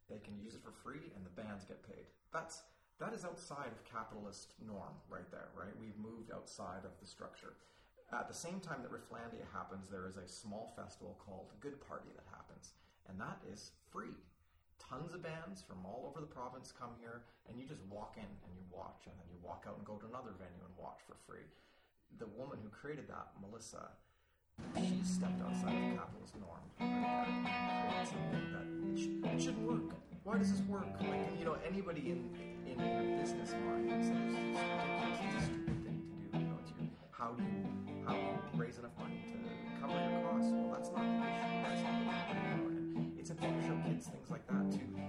[0.09, 2.07] They can use it for free and the bands get paid.
[2.33, 2.63] That's,
[3.01, 5.73] that is outside of capitalist norm right there, right?
[5.79, 7.55] We've moved outside of the structure.
[8.13, 12.09] At the same time that Rifflandia happens, there is a small festival called Good Party
[12.17, 12.73] that happens,
[13.05, 14.17] and that is free.
[14.81, 18.25] Tons of bands from all over the province come here, and you just walk in
[18.25, 21.05] and you watch, and then you walk out and go to another venue and watch
[21.05, 21.45] for free.
[22.17, 23.93] The woman who created that, Melissa,
[24.77, 27.49] she stepped outside of capitalist norm right
[27.89, 29.95] created something that it, sh- it should work.
[30.25, 30.87] Why does this work?
[31.01, 32.29] Like, you know, anybody in
[32.67, 35.19] in your business mind says it's ridiculous.
[35.25, 36.39] It's a stupid thing to do.
[36.39, 37.65] You know, it's your, how do you
[38.07, 40.51] how do you raise enough money to cover your costs?
[40.53, 41.59] Well, that's not the issue.
[41.65, 43.19] That's not the issue.
[43.19, 45.08] It's important to show kids things like that too.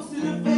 [0.00, 0.57] Supposed to the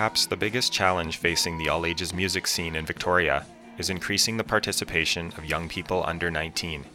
[0.00, 3.44] Perhaps the biggest challenge facing the all ages music scene in Victoria
[3.76, 6.86] is increasing the participation of young people under 19.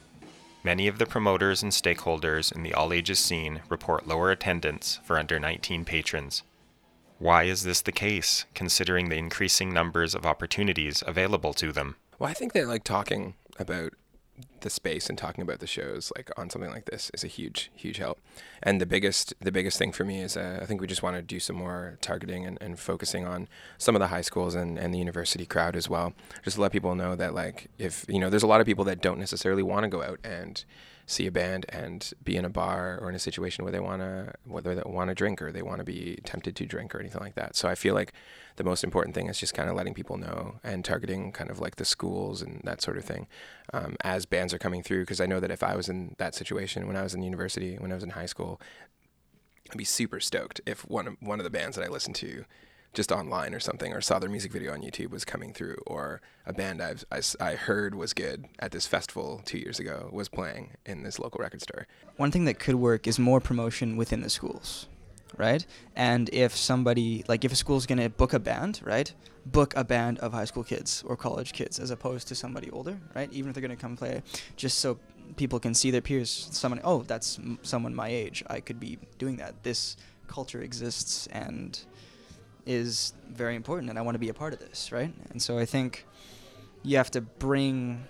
[0.64, 5.20] Many of the promoters and stakeholders in the all ages scene report lower attendance for
[5.20, 6.42] under 19 patrons.
[7.20, 11.98] Why is this the case, considering the increasing numbers of opportunities available to them?
[12.18, 13.94] Well, I think that like talking about
[14.66, 17.72] the space and talking about the shows like on something like this is a huge,
[17.74, 18.20] huge help.
[18.62, 21.16] And the biggest, the biggest thing for me is uh, I think we just want
[21.16, 23.48] to do some more targeting and, and focusing on
[23.78, 26.14] some of the high schools and, and the university crowd as well.
[26.44, 28.84] Just to let people know that like if you know, there's a lot of people
[28.86, 30.66] that don't necessarily want to go out and
[31.08, 34.02] see a band and be in a bar or in a situation where they want
[34.02, 37.00] to whether they want to drink or they want to be tempted to drink or
[37.00, 37.56] anything like that.
[37.56, 38.12] So I feel like
[38.56, 41.60] the most important thing is just kind of letting people know and targeting kind of
[41.60, 43.28] like the schools and that sort of thing
[43.74, 45.02] um, as bands are coming through.
[45.02, 47.76] Because I know that if I was in that situation when I was in university,
[47.76, 48.60] when I was in high school,
[49.72, 52.46] I'd be super stoked if one of one of the bands that I listened to
[52.96, 56.22] just online or something or saw their music video on YouTube was coming through or
[56.46, 60.30] a band I've, I, I heard was good at this festival two years ago was
[60.30, 61.88] playing in this local record store.
[62.16, 64.88] One thing that could work is more promotion within the schools,
[65.38, 65.66] right?
[65.96, 69.14] And if somebody, like if a school's going to book a band, right?
[69.46, 72.98] Book a band of high school kids or college kids as opposed to somebody older,
[73.16, 73.32] right?
[73.32, 74.22] Even if they're going to come play,
[74.56, 74.98] just so
[75.36, 78.44] people can see their peers, someone, oh, that's m- someone my age.
[78.48, 79.64] I could be doing that.
[79.64, 79.98] This
[80.28, 81.80] culture exists and
[82.66, 85.14] is very important, and I want to be a part of this, right?
[85.32, 86.06] And so I think
[86.84, 88.06] you have to bring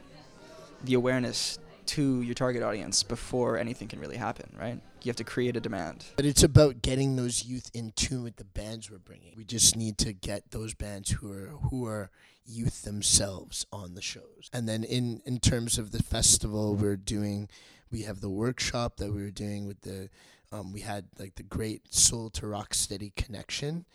[0.83, 4.79] the awareness to your target audience before anything can really happen, right?
[5.03, 6.05] You have to create a demand.
[6.15, 9.33] But it's about getting those youth in tune with the bands we're bringing.
[9.37, 12.09] We just need to get those bands who are who are
[12.45, 14.49] youth themselves on the shows.
[14.53, 17.49] And then in in terms of the festival, we're doing
[17.91, 20.09] we have the workshop that we were doing with the
[20.51, 23.85] um, we had like the great Soul to Rocksteady connection,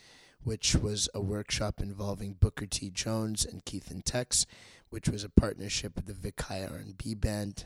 [0.43, 2.91] which was a workshop involving Booker T.
[2.91, 4.47] Jones and Keith and Tex,
[4.91, 7.64] which was a partnership with the Vic High R&B band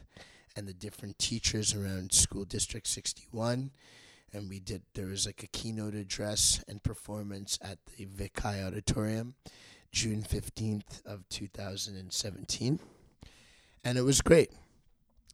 [0.57, 3.71] and the different teachers around School District 61.
[4.33, 8.63] And we did, there was like a keynote address and performance at the Vic High
[8.63, 9.35] Auditorium,
[9.91, 12.81] June 15th of 2017.
[13.85, 14.51] And it was great.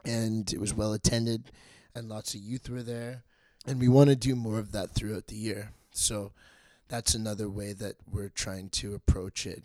[0.05, 1.51] And it was well attended,
[1.95, 3.25] and lots of youth were there.
[3.67, 5.73] And we want to do more of that throughout the year.
[5.93, 6.33] So
[6.89, 9.63] that's another way that we're trying to approach it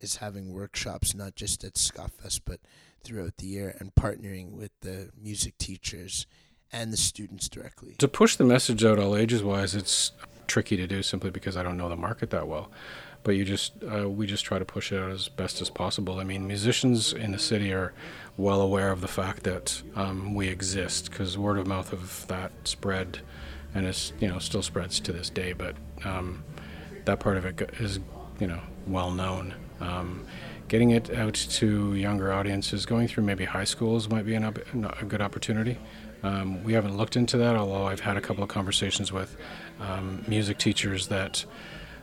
[0.00, 2.60] is having workshops not just at Skafest but
[3.02, 6.26] throughout the year and partnering with the music teachers
[6.72, 7.94] and the students directly.
[7.98, 10.12] To push the message out all ages wise, it's
[10.46, 12.70] tricky to do simply because I don't know the market that well.
[13.22, 16.20] But you just uh, we just try to push it out as best as possible.
[16.20, 17.94] I mean, musicians in the city are
[18.36, 22.52] well aware of the fact that um, we exist because word of mouth of that
[22.64, 23.20] spread,
[23.74, 25.54] and it's you know still spreads to this day.
[25.54, 25.74] But
[26.04, 26.44] um,
[27.06, 27.98] that part of it is
[28.40, 29.54] you know well known.
[29.80, 30.24] Um,
[30.68, 34.58] getting it out to younger audiences, going through maybe high schools might be op-
[35.00, 35.78] a good opportunity.
[36.22, 39.36] Um, we haven't looked into that, although I've had a couple of conversations with
[39.80, 41.44] um, music teachers that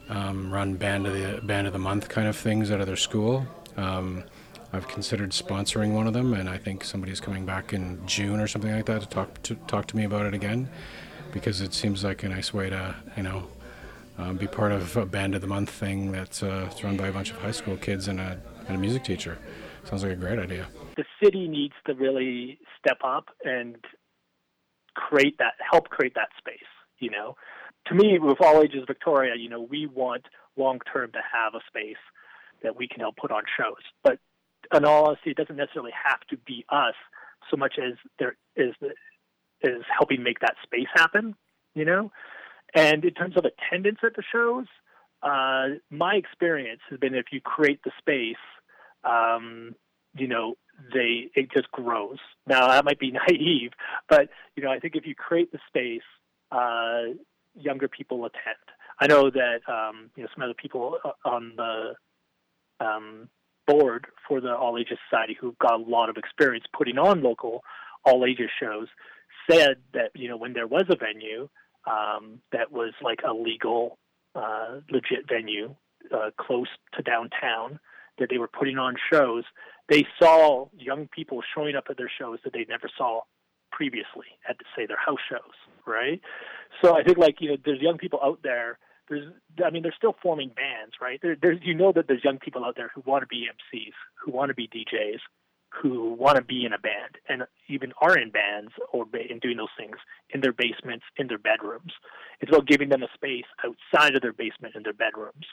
[0.09, 2.95] um, run band of the band of the month kind of things out of their
[2.95, 3.47] school.
[3.77, 4.23] Um,
[4.73, 8.47] I've considered sponsoring one of them, and I think somebody's coming back in June or
[8.47, 10.69] something like that to talk to talk to me about it again,
[11.33, 13.47] because it seems like a nice way to you know
[14.17, 17.11] um, be part of a band of the month thing that's uh, run by a
[17.11, 19.37] bunch of high school kids and a and a music teacher.
[19.85, 20.67] Sounds like a great idea.
[20.95, 23.77] the city needs to really step up and
[24.95, 26.67] create that help create that space
[26.99, 27.35] you know
[27.87, 30.25] to me with all ages victoria you know we want
[30.57, 32.01] long term to have a space
[32.61, 34.19] that we can help put on shows but
[34.75, 36.93] in all honesty it doesn't necessarily have to be us
[37.49, 38.73] so much as there is
[39.61, 41.33] is helping make that space happen
[41.73, 42.11] you know
[42.73, 44.65] and in terms of attendance at the shows
[45.23, 48.35] uh, my experience has been if you create the space
[49.03, 49.75] um,
[50.15, 50.55] you know,
[50.93, 52.17] they it just grows.
[52.47, 53.71] Now that might be naive,
[54.09, 56.01] but you know, I think if you create the space,
[56.51, 57.13] uh,
[57.55, 58.57] younger people attend.
[58.99, 63.29] I know that um, you know some other people uh, on the um,
[63.67, 67.63] board for the All Ages Society who've got a lot of experience putting on local
[68.03, 68.87] all ages shows
[69.49, 71.47] said that you know when there was a venue
[71.85, 73.97] um, that was like a legal,
[74.35, 75.75] uh, legit venue
[76.13, 77.79] uh, close to downtown
[78.19, 79.43] that they were putting on shows,
[79.89, 83.21] they saw young people showing up at their shows that they never saw
[83.71, 85.55] previously at say their house shows,
[85.85, 86.21] right?
[86.81, 88.77] So I think like you know there's young people out there.
[89.09, 89.31] There's
[89.65, 91.19] I mean they're still forming bands, right?
[91.21, 93.93] There, there's you know that there's young people out there who want to be MCs,
[94.23, 95.19] who want to be DJs,
[95.81, 99.57] who want to be in a band, and even are in bands or and doing
[99.57, 99.95] those things
[100.31, 101.93] in their basements, in their bedrooms.
[102.39, 105.45] It's about giving them a space outside of their basement and their bedrooms,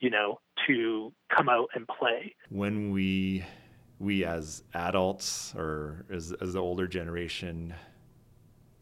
[0.00, 2.34] you know, to come out and play.
[2.48, 3.44] when we
[4.00, 7.72] we as adults or as, as the older generation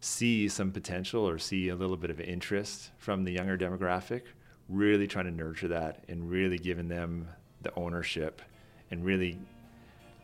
[0.01, 4.23] see some potential or see a little bit of interest from the younger demographic
[4.69, 7.29] really trying to nurture that and really giving them
[7.61, 8.43] the ownership
[8.91, 9.39] and really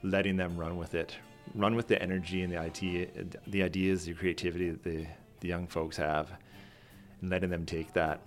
[0.02, 1.16] letting them run with it
[1.54, 5.06] run with the energy and the IT, the ideas the creativity that the,
[5.40, 6.30] the young folks have
[7.20, 8.20] and letting them take that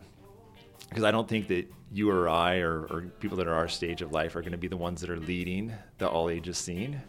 [0.89, 4.01] because I don't think that you or I or, or people that are our stage
[4.01, 7.01] of life are going to be the ones that are leading the all ages scene.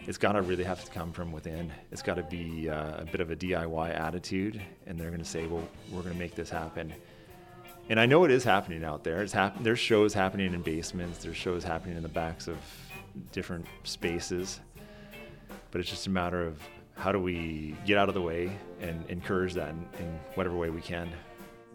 [0.00, 1.72] it's got to really have to come from within.
[1.90, 5.28] It's got to be uh, a bit of a DIY attitude, and they're going to
[5.28, 6.92] say, "Well, we're going to make this happen."
[7.88, 9.22] And I know it is happening out there.
[9.22, 11.18] It's hap- There's shows happening in basements.
[11.18, 12.58] There's shows happening in the backs of
[13.32, 14.60] different spaces.
[15.70, 16.60] But it's just a matter of
[16.96, 18.50] how do we get out of the way
[18.80, 21.10] and encourage that in, in whatever way we can.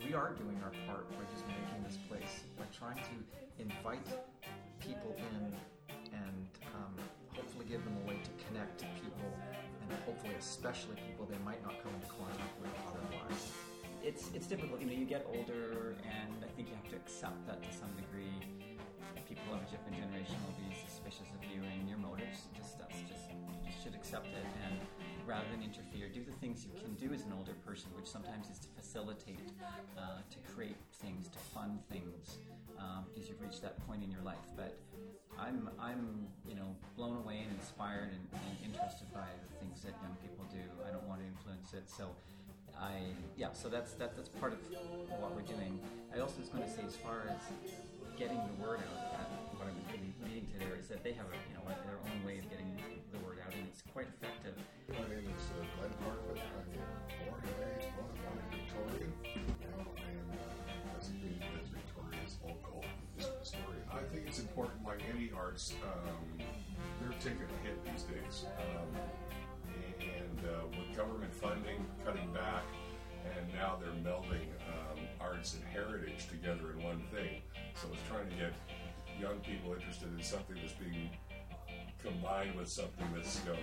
[0.05, 4.05] We are doing our part by just making this place, by trying to invite
[4.79, 5.55] people in
[6.13, 6.93] and um,
[7.33, 9.33] hopefully give them a way to connect to people,
[9.81, 13.51] and hopefully especially people they might not come into contact with otherwise.
[14.03, 14.93] It's it's difficult, you know.
[14.93, 18.29] You get older, and I think you have to accept that to some degree.
[19.27, 20.69] People of a different generation will be
[21.05, 22.49] suspicious of you and your motives.
[22.57, 24.81] Just that's just you should accept it and
[25.25, 28.49] rather than interfere, do the things you can do as an older person, which sometimes
[28.49, 29.41] is to facilitate,
[29.97, 32.37] uh, to create things, to fund things,
[32.77, 34.45] um, because you've reached that point in your life.
[34.55, 34.77] But
[35.37, 39.93] I'm I'm you know blown away and inspired and, and interested by the things that
[40.01, 40.61] young people do.
[40.87, 42.09] I don't want to influence it, so.
[42.75, 44.59] I yeah, so that's that, that's part of
[45.21, 45.79] what we're doing.
[46.13, 47.39] I also was going to say, as far as
[48.19, 51.37] getting the word out, I was really leading to there is that they have a,
[51.49, 52.69] you know their own way of getting
[53.09, 54.53] the word out, and it's quite effective.
[54.93, 56.37] My name is uh, Glenn Hartman.
[56.37, 56.69] I'm
[57.25, 59.09] born and raised born and born in Victoria.
[59.65, 62.85] Now I am uh, as Victoria's local
[63.17, 63.89] historian.
[63.89, 66.45] I think it's important, like any arts, um,
[67.01, 68.45] they're taking a hit these days.
[68.61, 68.93] Um,
[69.97, 72.69] and uh, with government funding cutting back,
[73.33, 77.41] and now they're melding um, arts and heritage together in one thing.
[77.73, 78.53] So it's trying to get
[79.19, 81.09] young people interested in something that's being
[82.05, 83.59] combined with something that's you know,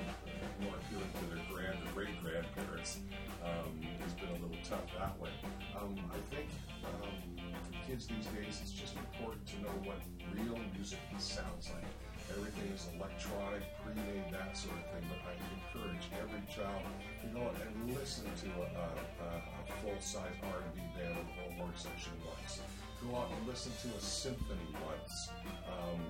[0.66, 2.98] more appealing to their grand or great grandparents
[3.44, 5.30] um, has been a little tough that way.
[5.78, 6.50] Um, I think
[6.82, 10.02] um, for kids these days, it's just important to know what
[10.34, 11.86] real music sounds like.
[12.34, 15.04] Everything is electronic, pre-made, that sort of thing.
[15.06, 16.82] But I encourage every child
[17.22, 21.74] to go and listen to a, a, a full-size R&B band with a whole horn
[21.76, 22.62] section once.
[23.10, 25.30] Go out and listen to a symphony once.
[25.66, 26.00] Um,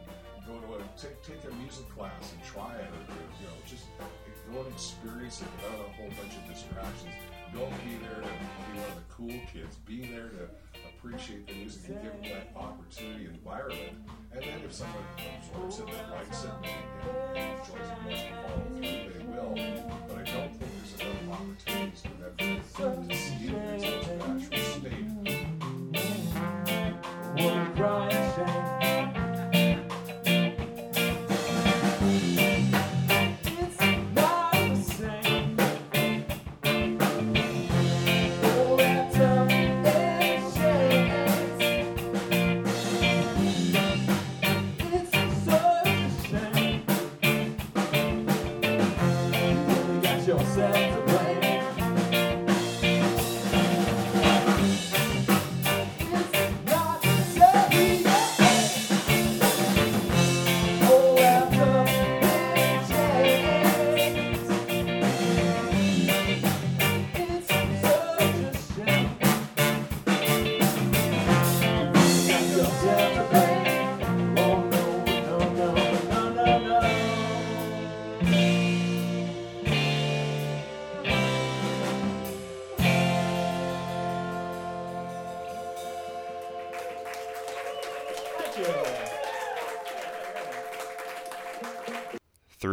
[0.46, 3.56] go to a take take a music class and try it, or, or you know
[3.66, 3.84] just
[4.52, 7.14] go and experience it without a whole bunch of distractions.
[7.54, 9.76] Don't be there to be one of the cool kids.
[9.86, 10.48] Be there to
[10.88, 13.96] appreciate the music and give them that opportunity environment.
[14.32, 18.32] And then if someone absorbs it and likes it and, and enjoys it, wants to
[18.40, 19.52] follow through, they will.
[20.08, 21.71] But I don't think there's enough opportunities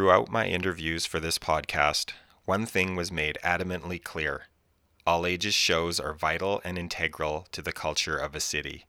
[0.10, 2.14] Throughout my interviews for this podcast,
[2.45, 4.45] one thing was made adamantly clear
[5.05, 8.88] all ages shows are vital and integral to the culture of a city.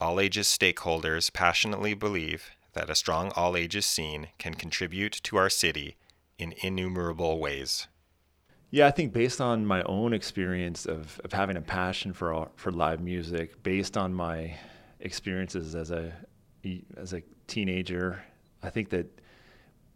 [0.00, 5.50] All ages stakeholders passionately believe that a strong all ages scene can contribute to our
[5.50, 5.98] city
[6.38, 7.86] in innumerable ways.
[8.70, 12.72] Yeah, I think based on my own experience of, of having a passion for for
[12.72, 14.56] live music, based on my
[15.00, 16.14] experiences as a
[16.96, 18.24] as a teenager,
[18.62, 19.20] I think that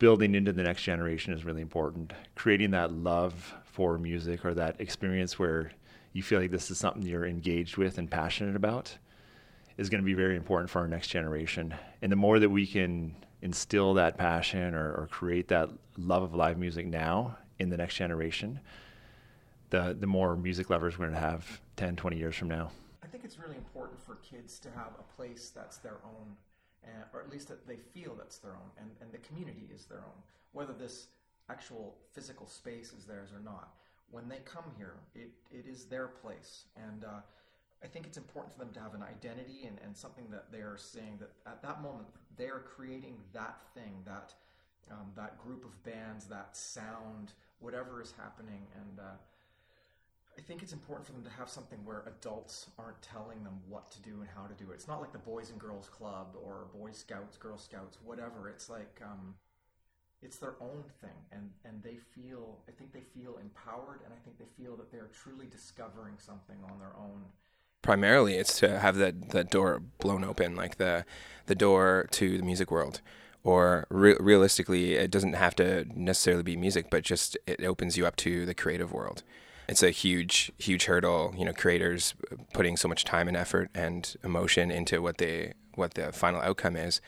[0.03, 2.13] building into the next generation is really important.
[2.35, 5.71] Creating that love for music or that experience where
[6.13, 8.99] you feel like this is something you're engaged with and passionate about
[9.79, 11.73] is going to be very important for our next generation.
[12.03, 16.35] And the more that we can instill that passion or, or create that love of
[16.35, 18.59] live music now in the next generation,
[19.71, 22.73] the, the more music lovers we're going to have 10, 20 years from now.
[23.05, 26.35] I think it's really important for kids to have a place that's their own,
[26.85, 29.85] uh, or at least that they feel that's their own, and, and the community is
[29.85, 30.23] their own.
[30.53, 31.09] Whether this
[31.49, 33.75] actual physical space is theirs or not,
[34.11, 36.65] when they come here, it, it is their place.
[36.77, 37.21] And uh,
[37.83, 40.59] I think it's important for them to have an identity and, and something that they
[40.59, 44.35] are saying that at that moment they are creating that thing, that
[44.91, 49.13] um, that group of bands, that sound, whatever is happening, and uh,
[50.39, 53.91] I think it's important for them to have something where adults aren't telling them what
[53.93, 54.75] to do and how to do it.
[54.75, 58.49] It's not like the Boys and Girls Club or Boy Scouts, Girl Scouts, whatever.
[58.49, 59.35] It's like um,
[60.23, 62.61] it's their own thing, and and they feel.
[62.69, 66.59] I think they feel empowered, and I think they feel that they're truly discovering something
[66.65, 67.25] on their own.
[67.83, 71.05] primarily it's to have that, that door blown open like the
[71.47, 73.01] the door to the music world
[73.45, 78.07] or re- realistically it doesn't have to necessarily be music but just it opens you
[78.07, 79.23] up to the creative world
[79.73, 82.15] it's a huge huge hurdle you know creators
[82.53, 86.77] putting so much time and effort and emotion into what they what the final outcome
[86.77, 87.01] is.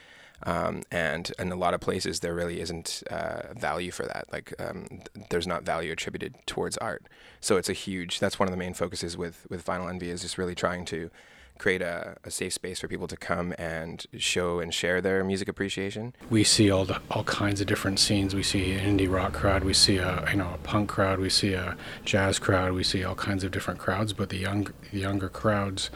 [0.43, 4.25] Um, and in a lot of places there really isn't uh, value for that.
[4.33, 7.07] Like um, th- there's not value attributed towards art.
[7.41, 10.23] So it's a huge that's one of the main focuses with with vinyl envy is
[10.23, 11.11] just really trying to
[11.59, 15.49] create a, a safe space for people to come and show and share their music
[15.49, 18.35] appreciation we see all the all kinds of different scenes.
[18.35, 21.31] We see an indie rock crowd, we see a you know a punk crowd, we
[21.31, 24.13] see a jazz crowd, we see all kinds of different crowds.
[24.13, 25.91] But the young the younger crowds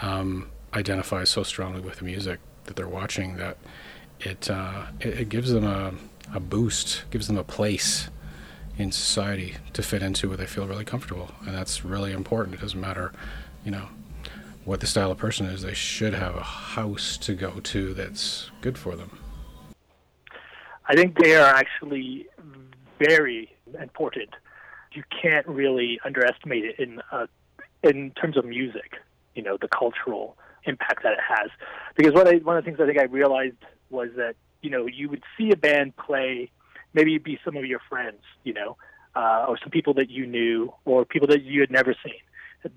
[0.00, 3.58] um, identify so strongly with the music that they're watching that
[4.20, 5.94] it uh, it, it gives them a
[6.34, 8.08] a boost, gives them a place
[8.78, 12.54] in society to fit into where they feel really comfortable, and that's really important.
[12.54, 13.12] It doesn't matter,
[13.64, 13.88] you know,
[14.64, 15.62] what the style of person is.
[15.62, 19.18] They should have a house to go to that's good for them.
[20.86, 22.26] I think they are actually
[22.98, 24.30] very important.
[24.92, 27.26] You can't really underestimate it in uh,
[27.82, 28.96] in terms of music.
[29.34, 31.50] You know, the cultural impact that it has.
[31.96, 33.56] Because what I, one of the things I think I realized
[33.90, 36.50] was that you know you would see a band play,
[36.94, 38.76] maybe it'd be some of your friends, you know,
[39.14, 42.20] uh, or some people that you knew, or people that you had never seen,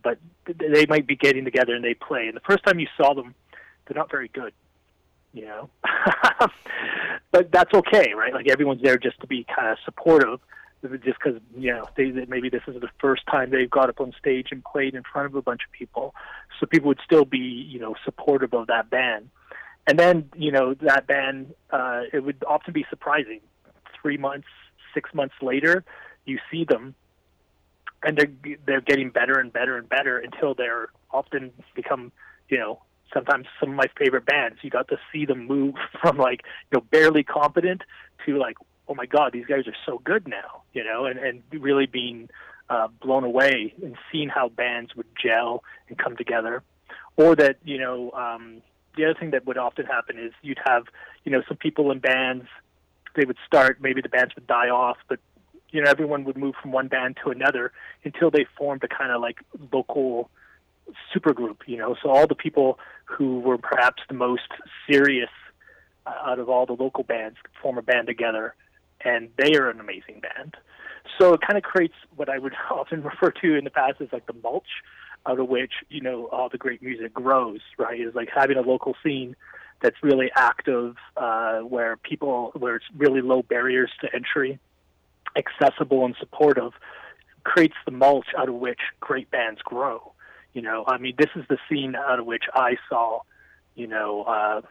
[0.04, 2.28] but they might be getting together and they play.
[2.28, 3.36] And the first time you saw them,
[3.86, 4.54] they're not very good
[5.36, 5.70] you know.
[7.32, 8.34] but that's okay, right?
[8.34, 10.40] Like everyone's there just to be kind of supportive,
[10.82, 14.14] just because you know they, maybe this is the first time they've got up on
[14.18, 16.16] stage and played in front of a bunch of people,
[16.60, 19.30] so people would still be you know supportive of that band.
[19.88, 23.42] And then you know that band, uh, it would often be surprising.
[24.02, 24.48] Three months,
[24.94, 25.84] six months later,
[26.26, 26.96] you see them,
[28.06, 32.12] and they're they're getting better and better and better until they're often become
[32.50, 32.82] you know
[33.14, 34.58] sometimes some of my favorite bands.
[34.62, 37.82] You got to see them move from like you know barely competent
[38.26, 41.42] to like oh my god these guys are so good now you know and and
[41.52, 42.30] really being
[42.70, 46.64] uh, blown away and seeing how bands would gel and come together,
[47.18, 48.62] or that you know um,
[48.96, 50.86] the other thing that would often happen is you'd have
[51.24, 52.46] you know some people in bands
[53.16, 55.20] they would start maybe the bands would die off but
[55.76, 57.74] you know everyone would move from one band to another
[58.06, 59.40] until they formed a kind of like
[59.74, 60.30] local
[61.14, 61.98] supergroup, you know.
[62.02, 64.48] So all the people who were perhaps the most
[64.90, 65.30] serious
[66.06, 68.56] uh, out of all the local bands form a band together,
[69.04, 70.56] and they are an amazing band.
[71.20, 74.08] So it kind of creates what I would often refer to in the past as
[74.14, 74.82] like the mulch,
[75.26, 77.60] out of which you know all the great music grows.
[77.78, 79.36] Right, is like having a local scene
[79.82, 84.58] that's really active, uh, where people where it's really low barriers to entry,
[85.36, 86.74] accessible and supportive,
[87.44, 90.12] creates the mulch out of which great bands grow.
[90.54, 93.22] You know, I mean, this is the scene out of which I saw,
[93.76, 94.62] you know, uh,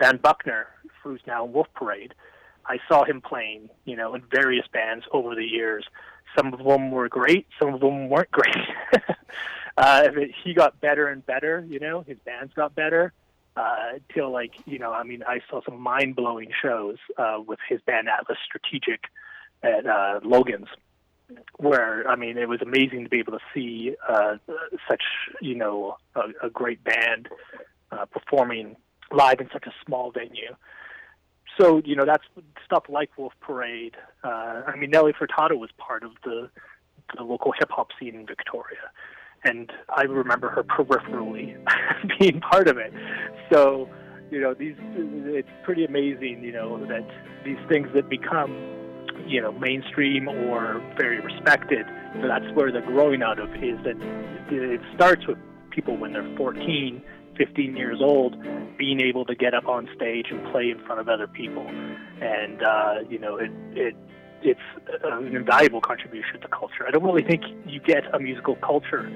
[0.00, 0.64] Dan Boeckner,
[1.02, 2.14] who's now Wolf Parade.
[2.66, 5.84] I saw him playing, you know, in various bands over the years.
[6.36, 8.56] Some of them were great, some of them weren't great.
[9.76, 10.08] uh,
[10.42, 13.12] he got better and better, you know, his bands got better.
[13.56, 17.60] Uh, till like, you know, I mean, I saw some mind blowing shows uh, with
[17.68, 19.02] his band Atlas Strategic
[19.64, 20.68] at uh, Logan's
[21.56, 24.36] where I mean it was amazing to be able to see uh,
[24.88, 25.02] such
[25.40, 27.28] you know a, a great band
[27.90, 28.76] uh, performing
[29.10, 30.54] live in such a small venue.
[31.58, 32.24] So you know that's
[32.64, 33.96] stuff like Wolf Parade.
[34.22, 36.50] Uh, I mean Nelly Furtado was part of the
[37.16, 38.90] the local hip hop scene in Victoria,
[39.44, 41.56] and I remember her peripherally
[42.18, 42.92] being part of it.
[43.50, 43.88] So
[44.30, 47.08] you know these it's pretty amazing you know that
[47.44, 48.83] these things that become
[49.26, 51.86] you know mainstream or very respected.
[52.20, 53.96] So that's where they're growing out of is that
[54.50, 55.38] it starts with
[55.70, 57.02] people when they're 14,
[57.36, 58.36] 15 years old,
[58.78, 62.62] being able to get up on stage and play in front of other people, and
[62.62, 63.96] uh, you know it it
[64.42, 64.60] it's
[65.02, 66.86] an invaluable contribution to culture.
[66.86, 69.10] I don't really think you get a musical culture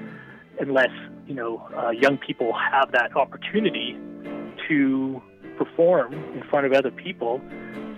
[0.59, 0.91] unless
[1.27, 3.97] you know uh, young people have that opportunity
[4.67, 5.21] to
[5.57, 7.41] perform in front of other people,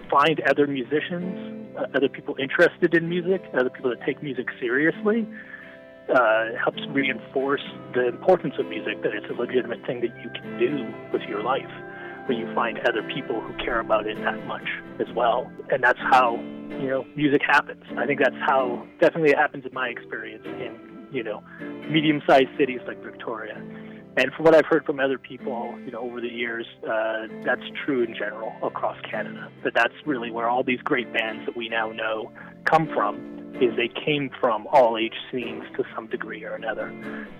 [0.10, 5.28] find other musicians, uh, other people interested in music, other people that take music seriously.
[6.14, 7.62] Uh, helps reinforce
[7.94, 11.42] the importance of music, that it's a legitimate thing that you can do with your
[11.42, 11.70] life.
[12.26, 14.68] where you find other people who care about it that much
[15.00, 15.52] as well.
[15.70, 16.36] And that's how,
[16.70, 17.84] you know, music happens.
[17.98, 21.44] I think that's how definitely it happens in my experience in, you know,
[21.90, 23.56] medium sized cities like Victoria.
[24.18, 27.64] And from what I've heard from other people, you know, over the years, uh, that's
[27.86, 29.50] true in general across Canada.
[29.64, 32.32] That that's really where all these great bands that we now know
[32.66, 33.40] come from.
[33.62, 36.92] Is they came from all age scenes to some degree or another.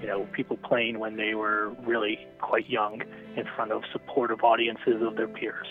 [0.02, 3.02] You know, people playing when they were really quite young
[3.36, 5.66] in front of supportive audiences of their peers.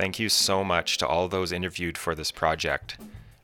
[0.00, 2.96] Thank you so much to all those interviewed for this project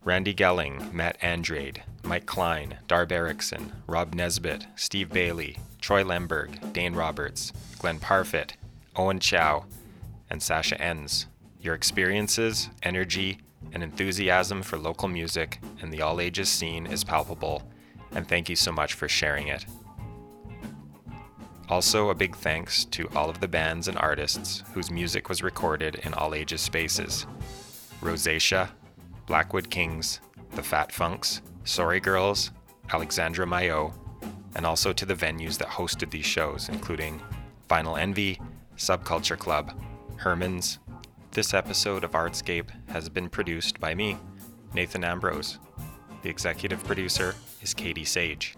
[0.05, 6.95] Randy Gelling, Matt Andrade, Mike Klein, Darb Erickson, Rob Nesbitt, Steve Bailey, Troy Lemberg, Dane
[6.95, 8.53] Roberts, Glenn Parfit,
[8.97, 9.67] Owen Chow,
[10.31, 11.27] and Sasha Enns.
[11.61, 13.37] Your experiences, energy,
[13.75, 17.71] and enthusiasm for local music and the all ages scene is palpable,
[18.13, 19.67] and thank you so much for sharing it.
[21.69, 25.97] Also, a big thanks to all of the bands and artists whose music was recorded
[26.05, 27.27] in all ages spaces
[28.01, 28.69] Rosacea,
[29.27, 30.21] Blackwood Kings,
[30.53, 32.53] The Fat Funks, Sorry Girls,
[32.93, 33.93] Alexandra Mayo,
[34.55, 37.21] and also to the venues that hosted these shows, including
[37.69, 38.41] Vinyl Envy,
[38.77, 39.73] Subculture Club,
[40.17, 40.79] Hermann's.
[41.33, 44.17] This episode of Artscape has been produced by me,
[44.73, 45.59] Nathan Ambrose.
[46.23, 48.57] The executive producer is Katie Sage.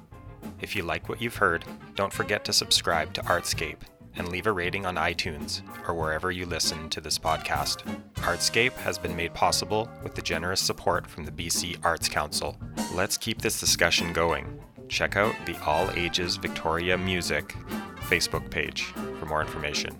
[0.60, 1.64] If you like what you've heard,
[1.94, 3.78] don't forget to subscribe to Artscape
[4.16, 7.82] and leave a rating on iTunes or wherever you listen to this podcast.
[8.16, 12.56] Artscape has been made possible with the generous support from the BC Arts Council.
[12.92, 14.60] Let's keep this discussion going.
[14.88, 17.54] Check out the All Ages Victoria Music
[18.08, 18.82] Facebook page
[19.18, 19.96] for more information.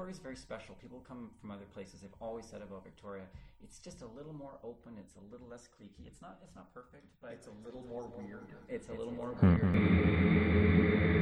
[0.00, 0.74] Victoria's very special.
[0.80, 2.00] People come from other places.
[2.00, 3.24] They've always said about Victoria,
[3.62, 4.94] it's just a little more open.
[4.98, 6.06] It's a little less cliquey.
[6.06, 6.38] It's not.
[6.42, 8.46] It's not perfect, but It's a little more weird.
[8.70, 9.60] It's a little more Hmm.
[9.60, 11.19] weird.